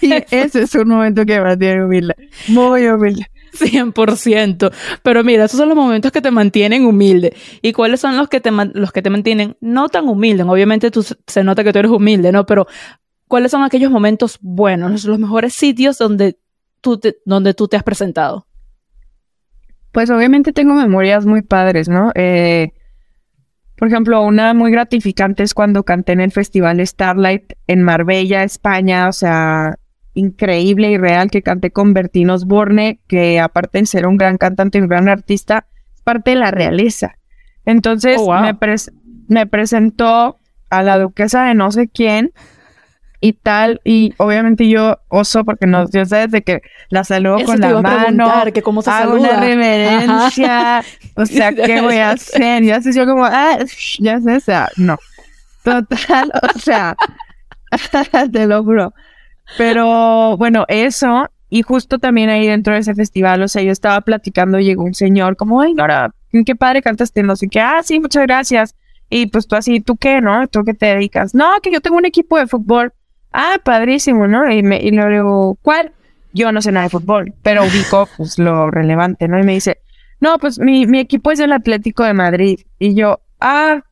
[0.00, 2.14] y ese es un momento que me mantiene humilde.
[2.48, 3.26] Muy humilde.
[3.54, 4.72] 100%.
[5.02, 7.34] Pero mira, esos son los momentos que te mantienen humilde.
[7.62, 10.42] ¿Y cuáles son los que te, los que te mantienen no tan humilde?
[10.42, 12.46] Obviamente tú se nota que tú eres humilde, ¿no?
[12.46, 12.66] Pero
[13.34, 16.38] ¿cuáles son aquellos momentos buenos, los mejores sitios donde
[16.80, 18.46] tú te, donde tú te has presentado?
[19.90, 22.12] Pues obviamente tengo memorias muy padres, ¿no?
[22.14, 22.74] Eh,
[23.74, 29.08] por ejemplo, una muy gratificante es cuando canté en el Festival Starlight en Marbella, España,
[29.08, 29.80] o sea,
[30.14, 34.78] increíble y real que canté con Bertino Osborne, que aparte de ser un gran cantante
[34.78, 37.18] y un gran artista, es parte de la realeza.
[37.64, 38.56] Entonces oh, me,
[39.26, 40.38] me presentó
[40.70, 42.30] a la duquesa de no sé quién
[43.24, 46.60] y tal, y obviamente yo oso porque no, yo sé desde que
[46.90, 50.84] la saludo con la mano, que cómo se hago una reverencia,
[51.14, 52.62] o sea, ¿qué voy a hacer?
[52.62, 53.56] Y así yo como, ah,
[53.98, 54.98] ya sé, o sea, no,
[55.62, 56.94] total, o sea,
[58.30, 58.92] te lo juro.
[59.56, 64.02] Pero bueno, eso, y justo también ahí dentro de ese festival, o sea, yo estaba
[64.02, 66.10] platicando, llegó un señor como, ay, ahora,
[66.44, 68.74] qué padre cantaste, no sé qué, ah, sí, muchas gracias.
[69.08, 70.46] Y pues tú así, ¿tú qué, no?
[70.46, 71.34] ¿Tú qué te dedicas?
[71.34, 72.92] No, que yo tengo un equipo de fútbol
[73.34, 74.50] ah, padrísimo, ¿no?
[74.50, 75.92] Y, me, y le digo, ¿cuál?
[76.32, 79.38] Yo no sé nada de fútbol, pero ubico pues lo relevante, ¿no?
[79.38, 79.78] Y me dice,
[80.20, 82.60] no, pues mi, mi equipo es el Atlético de Madrid.
[82.78, 83.82] Y yo, ah,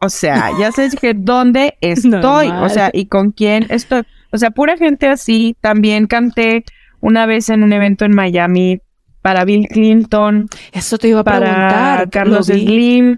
[0.00, 4.02] o sea, ya sé que dónde estoy, o sea, y con quién estoy.
[4.32, 5.56] O sea, pura gente así.
[5.60, 6.64] También canté
[7.00, 8.80] una vez en un evento en Miami
[9.22, 10.48] para Bill Clinton.
[10.72, 13.16] Eso te iba a para Carlos Slim.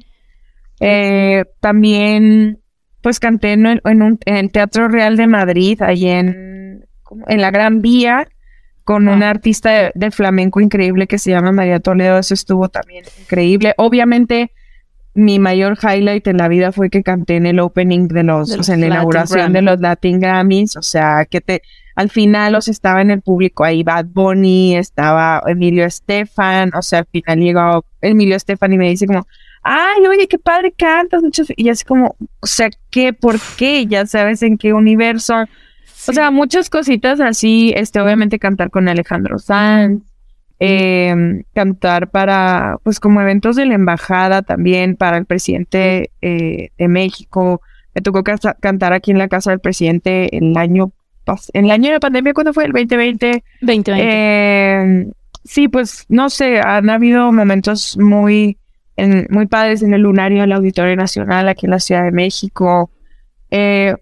[0.81, 2.62] Eh, también
[3.03, 6.87] pues canté en, un, el Teatro Real de Madrid, ahí en,
[7.27, 8.29] en la Gran Vía,
[8.85, 12.19] con una artista de, flamenco increíble que se llama María Toledo.
[12.19, 13.75] Eso estuvo también increíble.
[13.77, 14.53] Obviamente,
[15.15, 18.63] mi mayor highlight en la vida fue que canté en el opening de los, o
[18.63, 20.77] sea, en la inauguración de los Latin Grammys.
[20.77, 21.63] O sea, que te,
[21.95, 27.01] al final los estaba en el público ahí Bad Bunny, estaba Emilio Estefan, o sea,
[27.01, 29.27] al final llegó Emilio Estefan y me dice como,
[29.63, 33.13] ay, oye, qué padre cantas, muchos, y así como, o sea, ¿qué?
[33.13, 33.87] ¿Por qué?
[33.87, 35.35] Ya sabes en qué universo.
[36.09, 40.03] O sea, muchas cositas así, este, obviamente cantar con Alejandro Sanz,
[40.59, 46.89] em, cantar para, pues como eventos de la embajada también, para el presidente eh, de
[46.89, 47.61] México.
[47.95, 50.93] Me tocó cantar aquí en la casa del presidente el año,
[51.53, 52.65] en el año de pandemia, ¿cuándo fue?
[52.65, 53.45] El 2020.
[53.61, 54.03] 2020.
[54.05, 55.07] Eh,
[55.45, 58.59] sí, pues no sé, han habido momentos muy
[59.31, 62.91] muy padres en el lunario del Auditorio Nacional aquí en la Ciudad de México.
[63.51, 63.95] Eh,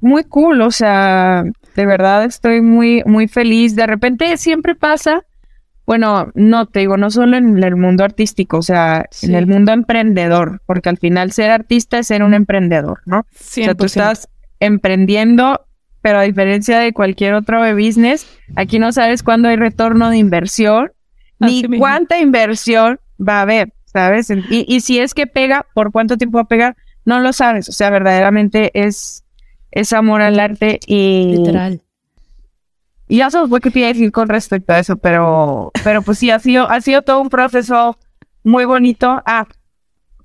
[0.00, 1.44] muy cool, o sea,
[1.76, 3.76] de verdad estoy muy, muy feliz.
[3.76, 5.24] De repente siempre pasa,
[5.86, 9.72] bueno, no te digo, no solo en el mundo artístico, o sea, en el mundo
[9.72, 13.20] emprendedor, porque al final ser artista es ser un emprendedor, ¿no?
[13.20, 14.28] O sea, tú estás
[14.58, 15.66] emprendiendo,
[16.00, 18.26] pero a diferencia de cualquier otro business,
[18.56, 20.92] aquí no sabes cuándo hay retorno de inversión,
[21.38, 23.72] ni cuánta inversión va a haber.
[23.92, 24.30] ¿Sabes?
[24.30, 26.76] Y, y si es que pega, ¿por cuánto tiempo va a pegar?
[27.04, 27.68] No lo sabes.
[27.68, 29.24] O sea, verdaderamente es,
[29.70, 31.36] es amor al arte y...
[31.36, 31.80] Literal.
[33.08, 36.38] Y ya sabes qué te decir con respecto a eso, pero, pero pues sí, ha
[36.38, 37.98] sido, ha sido todo un proceso
[38.42, 39.22] muy bonito.
[39.26, 39.46] Ah,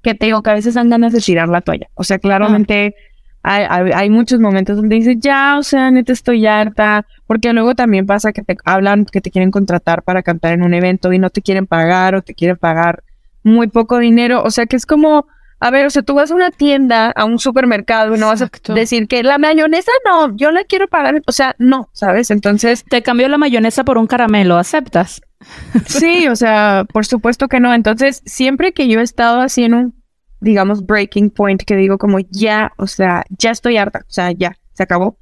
[0.01, 1.89] que te digo que a veces dan ganas de tirar la toalla.
[1.95, 2.95] O sea, claramente
[3.43, 7.05] hay, hay, muchos momentos donde dices, ya, o sea, neta estoy harta.
[7.25, 10.73] Porque luego también pasa que te hablan que te quieren contratar para cantar en un
[10.73, 13.03] evento y no te quieren pagar o te quieren pagar
[13.47, 14.43] muy poco dinero.
[14.43, 15.25] O sea que es como,
[15.59, 18.41] a ver, o sea, tú vas a una tienda, a un supermercado, y no vas
[18.41, 21.21] a decir que la mayonesa no, yo la quiero pagar.
[21.25, 22.29] O sea, no, ¿sabes?
[22.29, 22.83] Entonces.
[22.89, 25.21] Te cambio la mayonesa por un caramelo, ¿aceptas?
[25.85, 27.73] Sí, o sea, por supuesto que no.
[27.73, 30.03] Entonces, siempre que yo he estado así en un,
[30.39, 34.57] digamos, breaking point, que digo como ya, o sea, ya estoy harta, o sea, ya,
[34.73, 35.17] se acabó,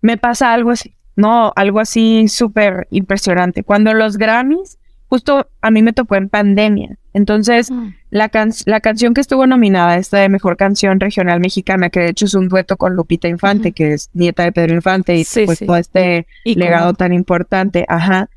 [0.00, 3.64] me pasa algo así, no, algo así súper impresionante.
[3.64, 4.78] Cuando los Grammys,
[5.08, 6.96] justo a mí me tocó en pandemia.
[7.14, 7.88] Entonces, mm.
[8.10, 8.30] la,
[8.66, 12.34] la canción que estuvo nominada, esta de Mejor Canción Regional Mexicana, que de hecho es
[12.34, 16.26] un dueto con Lupita Infante, que es nieta de Pedro Infante, y pues todo este
[16.44, 18.28] legado tan importante, ajá.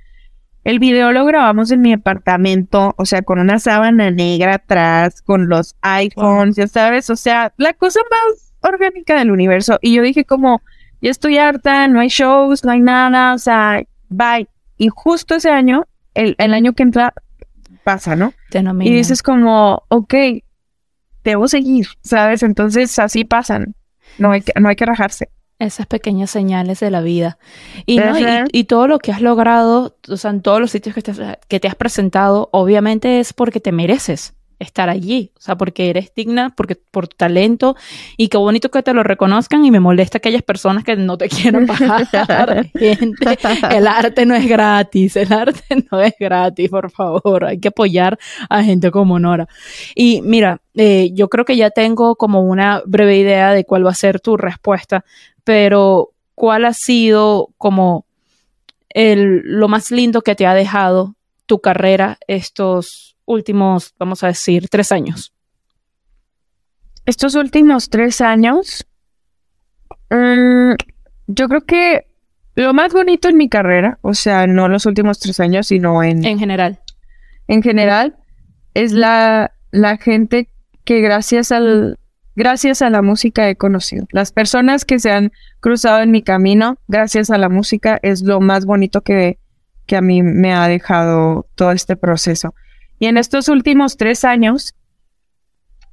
[0.64, 5.50] El video lo grabamos en mi apartamento, o sea, con una sábana negra atrás, con
[5.50, 9.80] los iPhones, ya sabes, o sea, la cosa más orgánica del universo.
[9.82, 10.62] Y yo dije como,
[11.02, 14.48] ya estoy harta, no hay shows, no hay nada, o sea, bye.
[14.78, 17.14] Y justo ese año el, año que entra
[17.84, 18.34] pasa, ¿no?
[18.54, 20.14] y dices como, ok,
[21.24, 22.44] debo seguir, ¿sabes?
[22.44, 23.76] Entonces así pasan.
[24.18, 25.30] No hay que, no hay que rajarse.
[25.58, 27.38] Esas pequeñas señales de la vida.
[27.86, 28.14] Y, no,
[28.52, 31.14] y, todo lo que has logrado, o sea, en todos los sitios que te,
[31.48, 36.14] que te has presentado, obviamente es porque te mereces estar allí, o sea, porque eres
[36.16, 37.76] digna, porque por tu talento
[38.16, 41.30] y qué bonito que te lo reconozcan y me molesta aquellas personas que no te
[41.30, 42.68] quieren pagar.
[42.78, 43.38] Gente,
[43.72, 48.20] el arte no es gratis, el arte no es gratis, por favor, hay que apoyar
[48.50, 49.48] a gente como Nora.
[49.96, 53.92] Y mira, eh, yo creo que ya tengo como una breve idea de cuál va
[53.92, 55.04] a ser tu respuesta,
[55.44, 58.06] pero ¿cuál ha sido como
[58.90, 61.16] el, lo más lindo que te ha dejado
[61.48, 65.34] tu carrera estos últimos, vamos a decir, tres años?
[67.06, 68.86] Estos últimos tres años,
[70.10, 70.74] mm,
[71.28, 72.06] yo creo que
[72.56, 76.24] lo más bonito en mi carrera, o sea, no los últimos tres años, sino en...
[76.26, 76.80] En general.
[77.48, 78.18] En general,
[78.74, 80.50] es la, la gente
[80.84, 81.98] que gracias al...
[82.34, 84.08] Gracias a la música he conocido.
[84.12, 88.40] Las personas que se han cruzado en mi camino, gracias a la música, es lo
[88.40, 89.38] más bonito que,
[89.86, 92.56] que a mí me ha dejado todo este proceso.
[93.02, 94.76] Y en estos últimos tres años,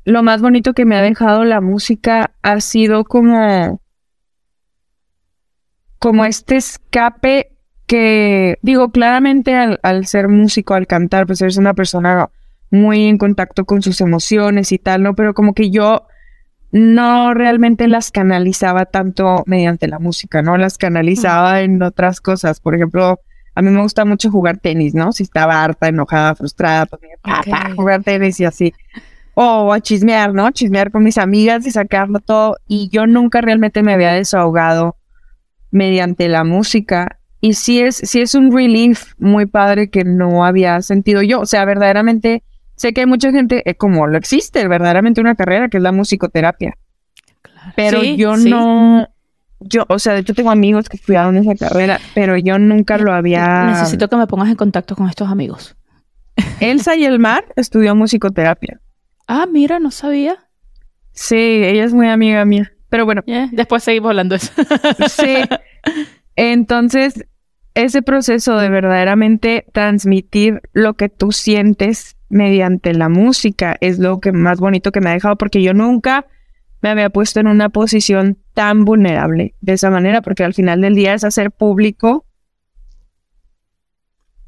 [0.04, 3.80] lo más bonito que me ha dejado la música ha sido como,
[5.98, 12.28] como este escape que, digo, claramente al, ser músico, al cantar, pues eres una persona
[12.70, 15.14] muy en contacto con sus emociones y tal, ¿no?
[15.14, 16.06] Pero como que yo
[16.72, 20.58] no realmente las canalizaba tanto mediante la música, ¿no?
[20.58, 22.60] Las canalizaba en otras cosas.
[22.60, 23.18] Por ejemplo,
[23.58, 25.10] a mí me gusta mucho jugar tenis, ¿no?
[25.10, 27.02] Si estaba harta, enojada, frustrada, pues
[27.74, 28.72] jugar tenis y así.
[29.34, 30.48] O a chismear, ¿no?
[30.52, 32.56] Chismear con mis amigas y sacarlo todo.
[32.68, 34.94] Y yo nunca realmente me había desahogado
[35.72, 37.18] mediante la música.
[37.40, 41.40] Y sí es, sí es un relief muy padre que no había sentido yo.
[41.40, 42.44] O sea, verdaderamente
[42.76, 45.90] sé que hay mucha gente, eh, como lo existe, verdaderamente una carrera que es la
[45.90, 46.78] musicoterapia.
[47.74, 49.08] Pero yo no,
[49.60, 53.64] yo, o sea, yo tengo amigos que estudiaron esa carrera, pero yo nunca lo había.
[53.64, 55.76] Necesito que me pongas en contacto con estos amigos.
[56.60, 58.80] Elsa y el Mar estudió musicoterapia.
[59.26, 60.36] Ah, mira, no sabía.
[61.12, 62.72] Sí, ella es muy amiga mía.
[62.88, 63.22] Pero bueno.
[63.52, 64.52] después seguimos hablando de eso.
[65.08, 65.36] sí.
[66.36, 67.26] Entonces,
[67.74, 74.32] ese proceso de verdaderamente transmitir lo que tú sientes mediante la música es lo que
[74.32, 76.26] más bonito que me ha dejado porque yo nunca
[76.80, 80.96] me había puesto en una posición tan vulnerable de esa manera, porque al final del
[80.96, 82.26] día es hacer público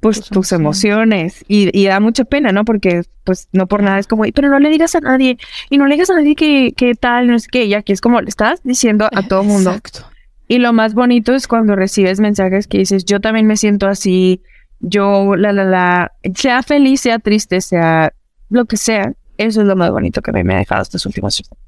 [0.00, 2.64] pues tus, emociones y, da mucha pena, ¿no?
[2.64, 5.86] Porque pues no por nada es como, pero no le digas a nadie y no
[5.86, 8.64] le digas a nadie que, tal, no es que, y aquí es como le estás
[8.64, 9.70] diciendo a todo mundo.
[9.70, 10.00] Exacto.
[10.48, 14.42] Y lo más bonito es cuando recibes mensajes que dices, yo también me siento así,
[14.80, 18.12] yo, la, la, la, sea feliz, sea triste, sea
[18.48, 21.59] lo que sea, eso es lo más bonito que me ha dejado estos últimos años.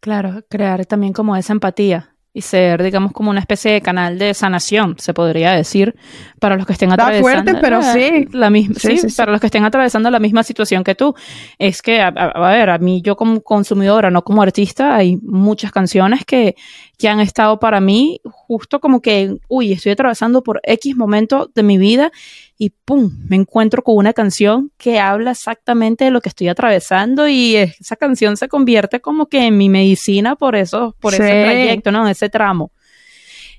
[0.00, 4.32] Claro, crear también como esa empatía y ser, digamos, como una especie de canal de
[4.32, 5.96] sanación, se podría decir,
[6.38, 7.22] para los que estén atravesando.
[7.22, 8.28] fuerte, pero sí.
[8.30, 11.14] La misma, sí, para los que estén atravesando la misma situación que tú.
[11.58, 16.24] Es que, a, ver, a mí, yo como consumidora, no como artista, hay muchas canciones
[16.24, 16.54] que,
[16.96, 21.62] que han estado para mí justo como que, uy, estoy atravesando por X momento de
[21.64, 22.12] mi vida
[22.58, 27.28] y pum, me encuentro con una canción que habla exactamente de lo que estoy atravesando
[27.28, 31.92] y esa canción se convierte como que en mi medicina por eso, por ese trayecto,
[31.92, 32.08] ¿no?
[32.08, 32.72] Ese tramo.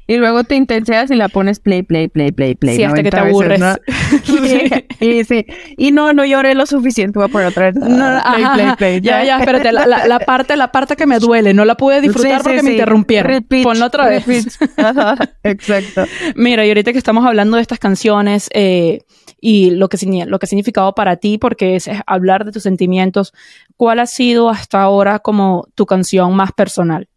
[0.09, 2.77] Y luego te intenseas y la pones play, play, play, play, play.
[2.77, 3.61] Sí, hasta que te aburres.
[4.99, 5.45] y, sí.
[5.77, 7.75] y no, no lloré lo suficiente, voy a poner otra vez.
[7.75, 9.01] No, play, play, play.
[9.01, 12.41] Ya, ya, espérate, la, la, parte, la parte que me duele, no la pude disfrutar
[12.41, 13.31] porque me interrumpieron.
[13.33, 14.25] Repeat, Ponlo otra vez.
[15.43, 16.05] exacto.
[16.35, 19.01] Mira, y ahorita que estamos hablando de estas canciones eh,
[19.39, 23.31] y lo que, lo que ha significado para ti, porque es hablar de tus sentimientos,
[23.77, 27.09] ¿cuál ha sido hasta ahora como tu canción más personal?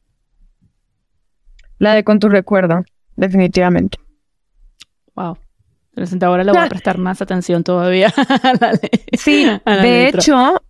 [1.82, 2.84] La de Con tu recuerdo,
[3.16, 3.98] definitivamente.
[5.16, 5.36] Wow.
[6.22, 8.14] Ahora le voy a prestar más atención todavía.
[9.18, 10.62] sí, de hecho,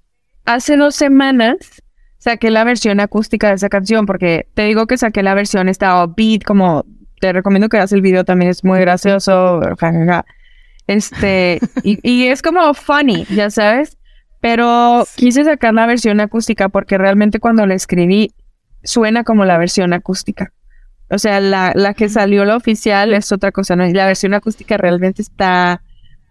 [0.46, 1.82] hace dos semanas
[2.16, 6.06] saqué la versión acústica de esa canción porque te digo que saqué la versión esta
[6.06, 6.86] beat como
[7.20, 9.60] te recomiendo que hagas el video también es muy gracioso
[10.86, 13.98] este y, y, es como funny ya sabes
[14.40, 18.32] pero quise sacar la versión acústica porque realmente cuando la escribí
[18.82, 20.52] suena como la versión acústica
[21.12, 23.86] o sea, la, la que salió la oficial es otra cosa, ¿no?
[23.86, 25.82] Y la versión acústica realmente está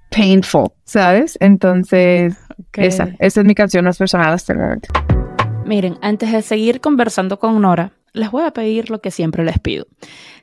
[0.09, 1.37] painful, ¿sabes?
[1.39, 2.35] Entonces,
[2.73, 4.55] esa, esa es mi canción más personal hasta
[5.65, 9.59] Miren, antes de seguir conversando con Nora, les voy a pedir lo que siempre les
[9.59, 9.85] pido.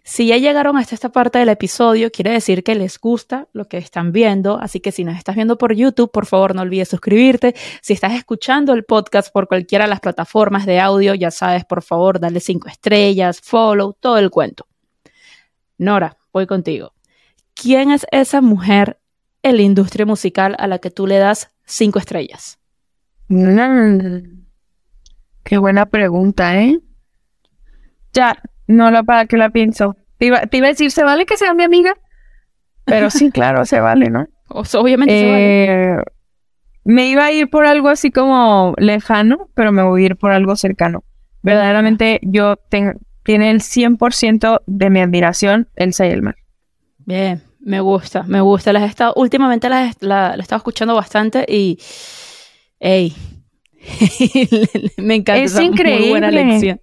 [0.08, 3.76] Si ya llegaron hasta esta parte del episodio, quiere decir que les gusta lo que
[3.76, 7.54] están viendo, así que si nos estás viendo por YouTube, por favor no olvides suscribirte.
[7.82, 11.82] Si estás escuchando el podcast por cualquiera de las plataformas de audio, ya sabes, por
[11.82, 14.66] favor, dale cinco estrellas, follow, todo el cuento.
[15.76, 16.94] Nora, voy contigo.
[17.52, 18.98] ¿Quién es esa mujer
[19.42, 22.58] en la industria musical a la que tú le das cinco estrellas?
[23.28, 24.46] Mm,
[25.44, 26.80] qué buena pregunta, ¿eh?
[28.14, 29.96] Ya, no la para que la pienso.
[30.18, 31.96] Te iba, te iba a decir, ¿se vale que sea mi amiga?
[32.84, 34.26] Pero sí, claro, se vale, ¿no?
[34.50, 35.94] obviamente se vale.
[35.94, 36.02] Eh,
[36.84, 40.30] me iba a ir por algo así como lejano, pero me voy a ir por
[40.30, 41.04] algo cercano.
[41.42, 42.92] Verdaderamente yo tengo,
[43.24, 46.36] tiene el 100% de mi admiración el mar.
[46.98, 48.72] Bien, me gusta, me gusta.
[48.72, 51.78] Las he estado, últimamente las la, he estado escuchando bastante y,
[52.80, 53.14] ey,
[54.96, 55.42] me encanta.
[55.42, 56.00] Es increíble.
[56.00, 56.80] Muy buena lección.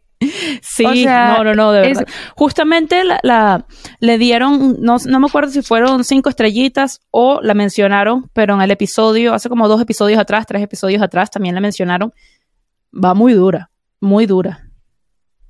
[0.61, 2.07] Sí, no, no, no, de verdad.
[2.35, 3.65] Justamente la,
[3.99, 8.61] le dieron, no, no me acuerdo si fueron cinco estrellitas o la mencionaron, pero en
[8.61, 12.13] el episodio, hace como dos episodios atrás, tres episodios atrás, también la mencionaron.
[12.93, 14.61] Va muy dura, muy dura.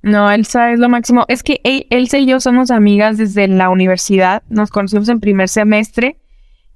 [0.02, 1.24] No, Elsa es lo máximo.
[1.26, 4.44] Es que Elsa y yo somos amigas desde la universidad.
[4.48, 6.20] Nos conocimos en primer semestre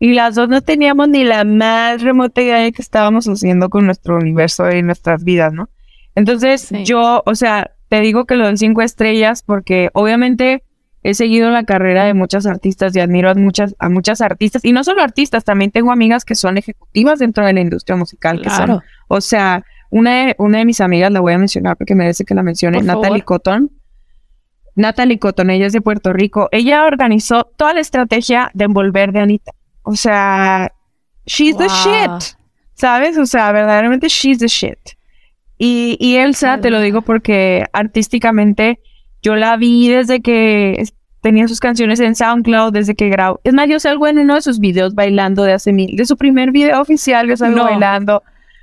[0.01, 3.86] y las dos no teníamos ni la más remota idea de qué estábamos haciendo con
[3.86, 5.68] nuestro universo y nuestras vidas, ¿no?
[6.14, 10.62] Entonces, yo, o sea, te digo que lo den cinco estrellas porque obviamente
[11.03, 14.64] he seguido la carrera de muchas artistas y admiro a muchas, a muchas artistas.
[14.64, 18.41] Y no solo artistas, también tengo amigas que son ejecutivas dentro de la industria musical.
[18.43, 18.82] Claro.
[19.09, 22.32] o sea, una de, una de mis amigas la voy a mencionar porque merece que
[22.32, 23.72] la mencione, Natalie Cotton.
[24.76, 26.49] Natalie Cotton, ella es de Puerto Rico.
[26.53, 29.51] Ella organizó toda la estrategia de envolver de Anita.
[29.82, 30.72] O sea,
[31.26, 32.36] she's the shit.
[32.74, 33.18] ¿Sabes?
[33.18, 34.78] O sea, verdaderamente she's the shit.
[35.62, 38.80] Y, y Elsa, te lo digo porque artísticamente
[39.20, 40.82] yo la vi desde que
[41.20, 43.40] tenía sus canciones en SoundCloud, desde que grabó.
[43.44, 46.16] Es más, yo salgo en uno de sus videos bailando de hace mil, de su
[46.16, 48.22] primer video oficial, yo salgo bailando.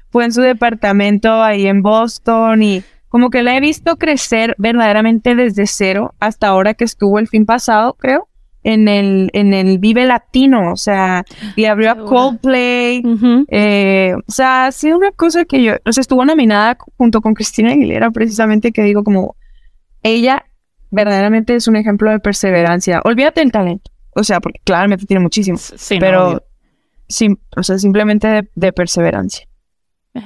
[0.09, 5.35] Fue en su departamento ahí en Boston y como que la he visto crecer verdaderamente
[5.35, 8.27] desde cero hasta ahora que estuvo el fin pasado, creo
[8.63, 11.23] en el, en el Vive Latino, o sea,
[11.55, 13.01] y abrió a Coldplay,
[13.49, 17.33] eh, o sea, ha sido una cosa que yo, o sea, estuvo nominada junto con
[17.33, 19.35] Cristina Aguilera, precisamente, que digo como,
[20.03, 20.45] ella
[20.91, 25.57] verdaderamente es un ejemplo de perseverancia, olvídate del talento, o sea, porque claramente tiene muchísimo,
[25.99, 26.43] pero,
[27.55, 29.47] o sea, simplemente de perseverancia.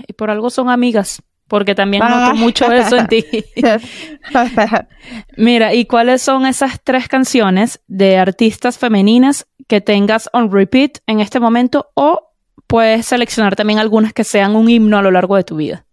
[0.08, 1.22] Y por algo son amigas
[1.52, 2.34] porque también noto ah.
[2.34, 3.26] mucho eso en ti.
[5.38, 11.20] Mira, ¿y cuáles son esas tres canciones de artistas femeninas que tengas on repeat en
[11.20, 12.32] este momento o
[12.68, 15.86] puedes seleccionar también algunas que sean un himno a lo largo de tu vida?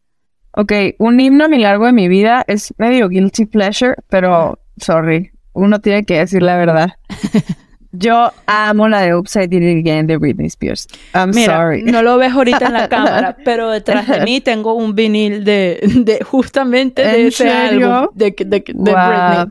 [0.53, 5.33] Ok, un himno a lo largo de mi vida es medio guilty pleasure, pero sorry,
[5.55, 6.93] uno tiene que decir la verdad.
[7.93, 10.87] Yo amo la de Upside Down Again de Britney Spears.
[11.15, 11.83] I'm sorry.
[11.83, 15.81] No lo ves ahorita en la cámara, pero detrás de mí tengo un vinil de,
[15.83, 19.47] de justamente de ese álbum de, de, Britney.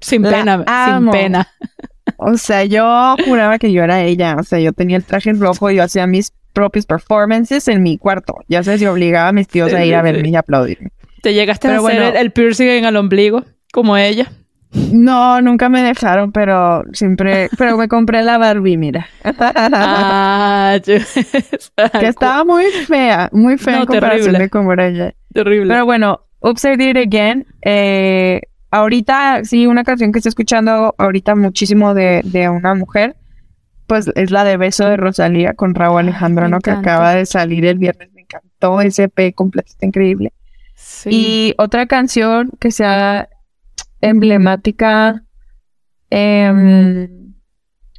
[0.00, 1.48] Sin pena, sin pena.
[2.16, 4.36] O sea, yo juraba que yo era ella.
[4.38, 7.98] O sea, yo tenía el traje rojo y yo hacía mis propios performances en mi
[7.98, 8.34] cuarto.
[8.48, 10.90] Ya sé si obligaba a mis tíos a ir a verme y aplaudirme.
[11.22, 14.30] ¿Te llegaste a hacer el piercing en el ombligo como ella?
[14.72, 19.08] No, nunca me dejaron, pero siempre, pero me compré la Barbie, mira.
[19.24, 25.14] Ah, que estaba muy fea, muy fea en comparación de cómo era ella.
[25.32, 25.72] Terrible.
[25.72, 31.92] Pero bueno, Upside It Again, eh, ahorita, sí, una canción que estoy escuchando ahorita muchísimo
[31.92, 33.16] de, de una mujer,
[33.88, 36.60] pues es la de Beso de Rosalía con Raúl Alejandro, ¿no?
[36.60, 40.32] Que acaba de salir el viernes, me encantó, ese P completo, está increíble.
[40.76, 41.08] Sí.
[41.12, 43.28] Y otra canción que se ha
[44.00, 45.24] emblemática.
[46.10, 47.34] Em,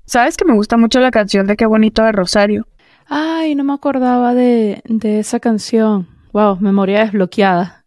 [0.06, 2.68] ¿Sabes que me gusta mucho la canción de Qué bonito de Rosario?
[3.08, 6.08] Ay, no me acordaba de, de esa canción.
[6.34, 7.86] Wow, memoria desbloqueada.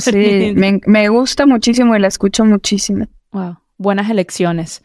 [0.00, 3.06] Sí, me, me gusta muchísimo y la escucho muchísimo.
[3.32, 4.82] Wow, buenas elecciones.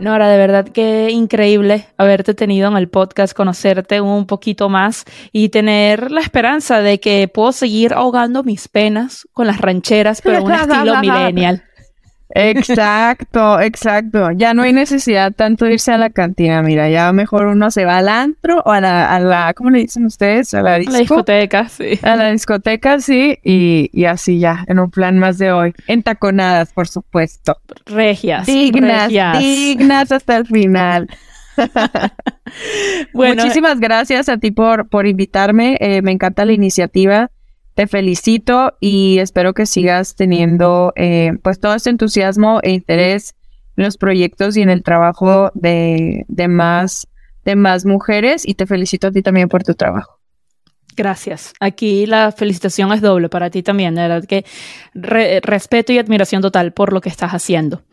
[0.00, 5.48] Nora, de verdad que increíble haberte tenido en el podcast, conocerte un poquito más y
[5.48, 10.52] tener la esperanza de que puedo seguir ahogando mis penas con las rancheras, pero un
[10.52, 11.64] estilo millennial.
[12.30, 14.30] Exacto, exacto.
[14.32, 17.84] Ya no hay necesidad tanto de irse a la cantina, mira, ya mejor uno se
[17.84, 20.52] va al antro o a la, a la ¿cómo le dicen ustedes?
[20.54, 21.98] A la, discoteca, sí.
[22.02, 25.74] A la discoteca, sí, y, y, así ya, en un plan más de hoy.
[25.86, 27.56] Entaconadas, por supuesto.
[27.86, 28.46] Regias.
[28.46, 31.08] Dignas, dignas hasta el final.
[33.12, 35.76] bueno, Muchísimas gracias a ti por, por invitarme.
[35.80, 37.30] Eh, me encanta la iniciativa
[37.78, 43.36] te felicito y espero que sigas teniendo eh, pues todo este entusiasmo e interés
[43.76, 47.06] en los proyectos y en el trabajo de, más,
[47.44, 50.18] de más mujeres y te felicito a ti también por tu trabajo.
[50.96, 51.52] Gracias.
[51.60, 53.94] Aquí la felicitación es doble para ti también.
[53.94, 54.44] De verdad que
[54.92, 57.84] respeto y admiración total por lo que estás haciendo.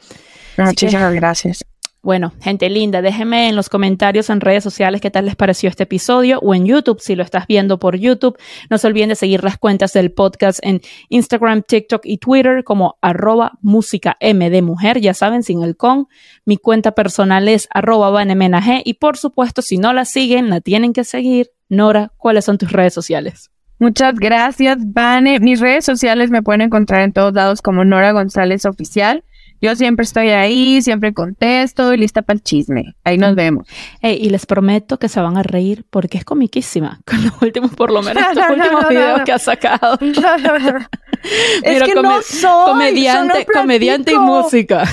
[0.57, 1.63] Muchísimas gracias.
[2.06, 5.86] Bueno, gente linda, déjenme en los comentarios en redes sociales qué tal les pareció este
[5.86, 8.38] episodio o en YouTube si lo estás viendo por YouTube.
[8.70, 12.99] No se olviden de seguir las cuentas del podcast en Instagram, TikTok y Twitter como
[13.01, 16.08] arroba música M de mujer, ya saben, sin el con.
[16.45, 20.93] Mi cuenta personal es arroba vanemenag y por supuesto, si no la siguen, la tienen
[20.93, 21.53] que seguir.
[21.70, 23.49] Nora, ¿cuáles son tus redes sociales?
[23.80, 25.39] Muchas gracias, Vane.
[25.39, 29.24] Mis redes sociales me pueden encontrar en todos lados como Nora González Oficial.
[29.66, 32.93] Yo siempre estoy ahí, siempre contesto y lista para el chisme.
[33.03, 33.68] Ahí nos vemos.
[33.99, 37.91] y les prometo que se van a reír porque es comiquísima con los últimos, por
[37.91, 39.97] lo menos, los últimos videos que ha sacado.
[41.63, 44.84] es que no soy, comediante, comediante y música.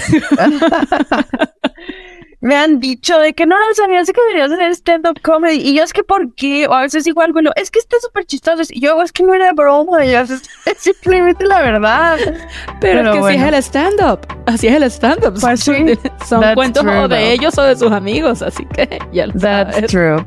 [2.42, 5.60] Me han dicho de que no, sabías que deberías hacer stand-up comedy.
[5.60, 6.66] Y yo es que, ¿por qué?
[6.66, 8.64] O a veces igual, bueno, es que está súper chistoso.
[8.68, 10.04] Y yo, es que no era broma.
[10.04, 10.42] Y es,
[10.76, 12.18] simplemente la verdad.
[12.80, 14.20] Pero, es que así es el stand-up.
[14.46, 15.34] Así es el stand-up.
[15.40, 18.42] Pues son cuentos o de ellos o de sus amigos.
[18.42, 20.26] Así que ya lo That's true.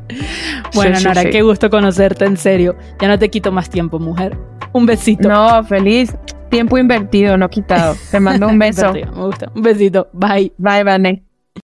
[0.73, 2.77] Bueno, Nora, qué gusto conocerte, en serio.
[3.01, 4.37] Ya no te quito más tiempo, mujer.
[4.71, 5.27] Un besito.
[5.27, 6.15] No, feliz.
[6.49, 7.97] Tiempo invertido, no quitado.
[8.09, 8.93] Te mando un beso.
[8.93, 9.51] me gusta.
[9.53, 10.07] Un besito.
[10.13, 10.53] Bye.
[10.57, 11.24] Bye, Vane.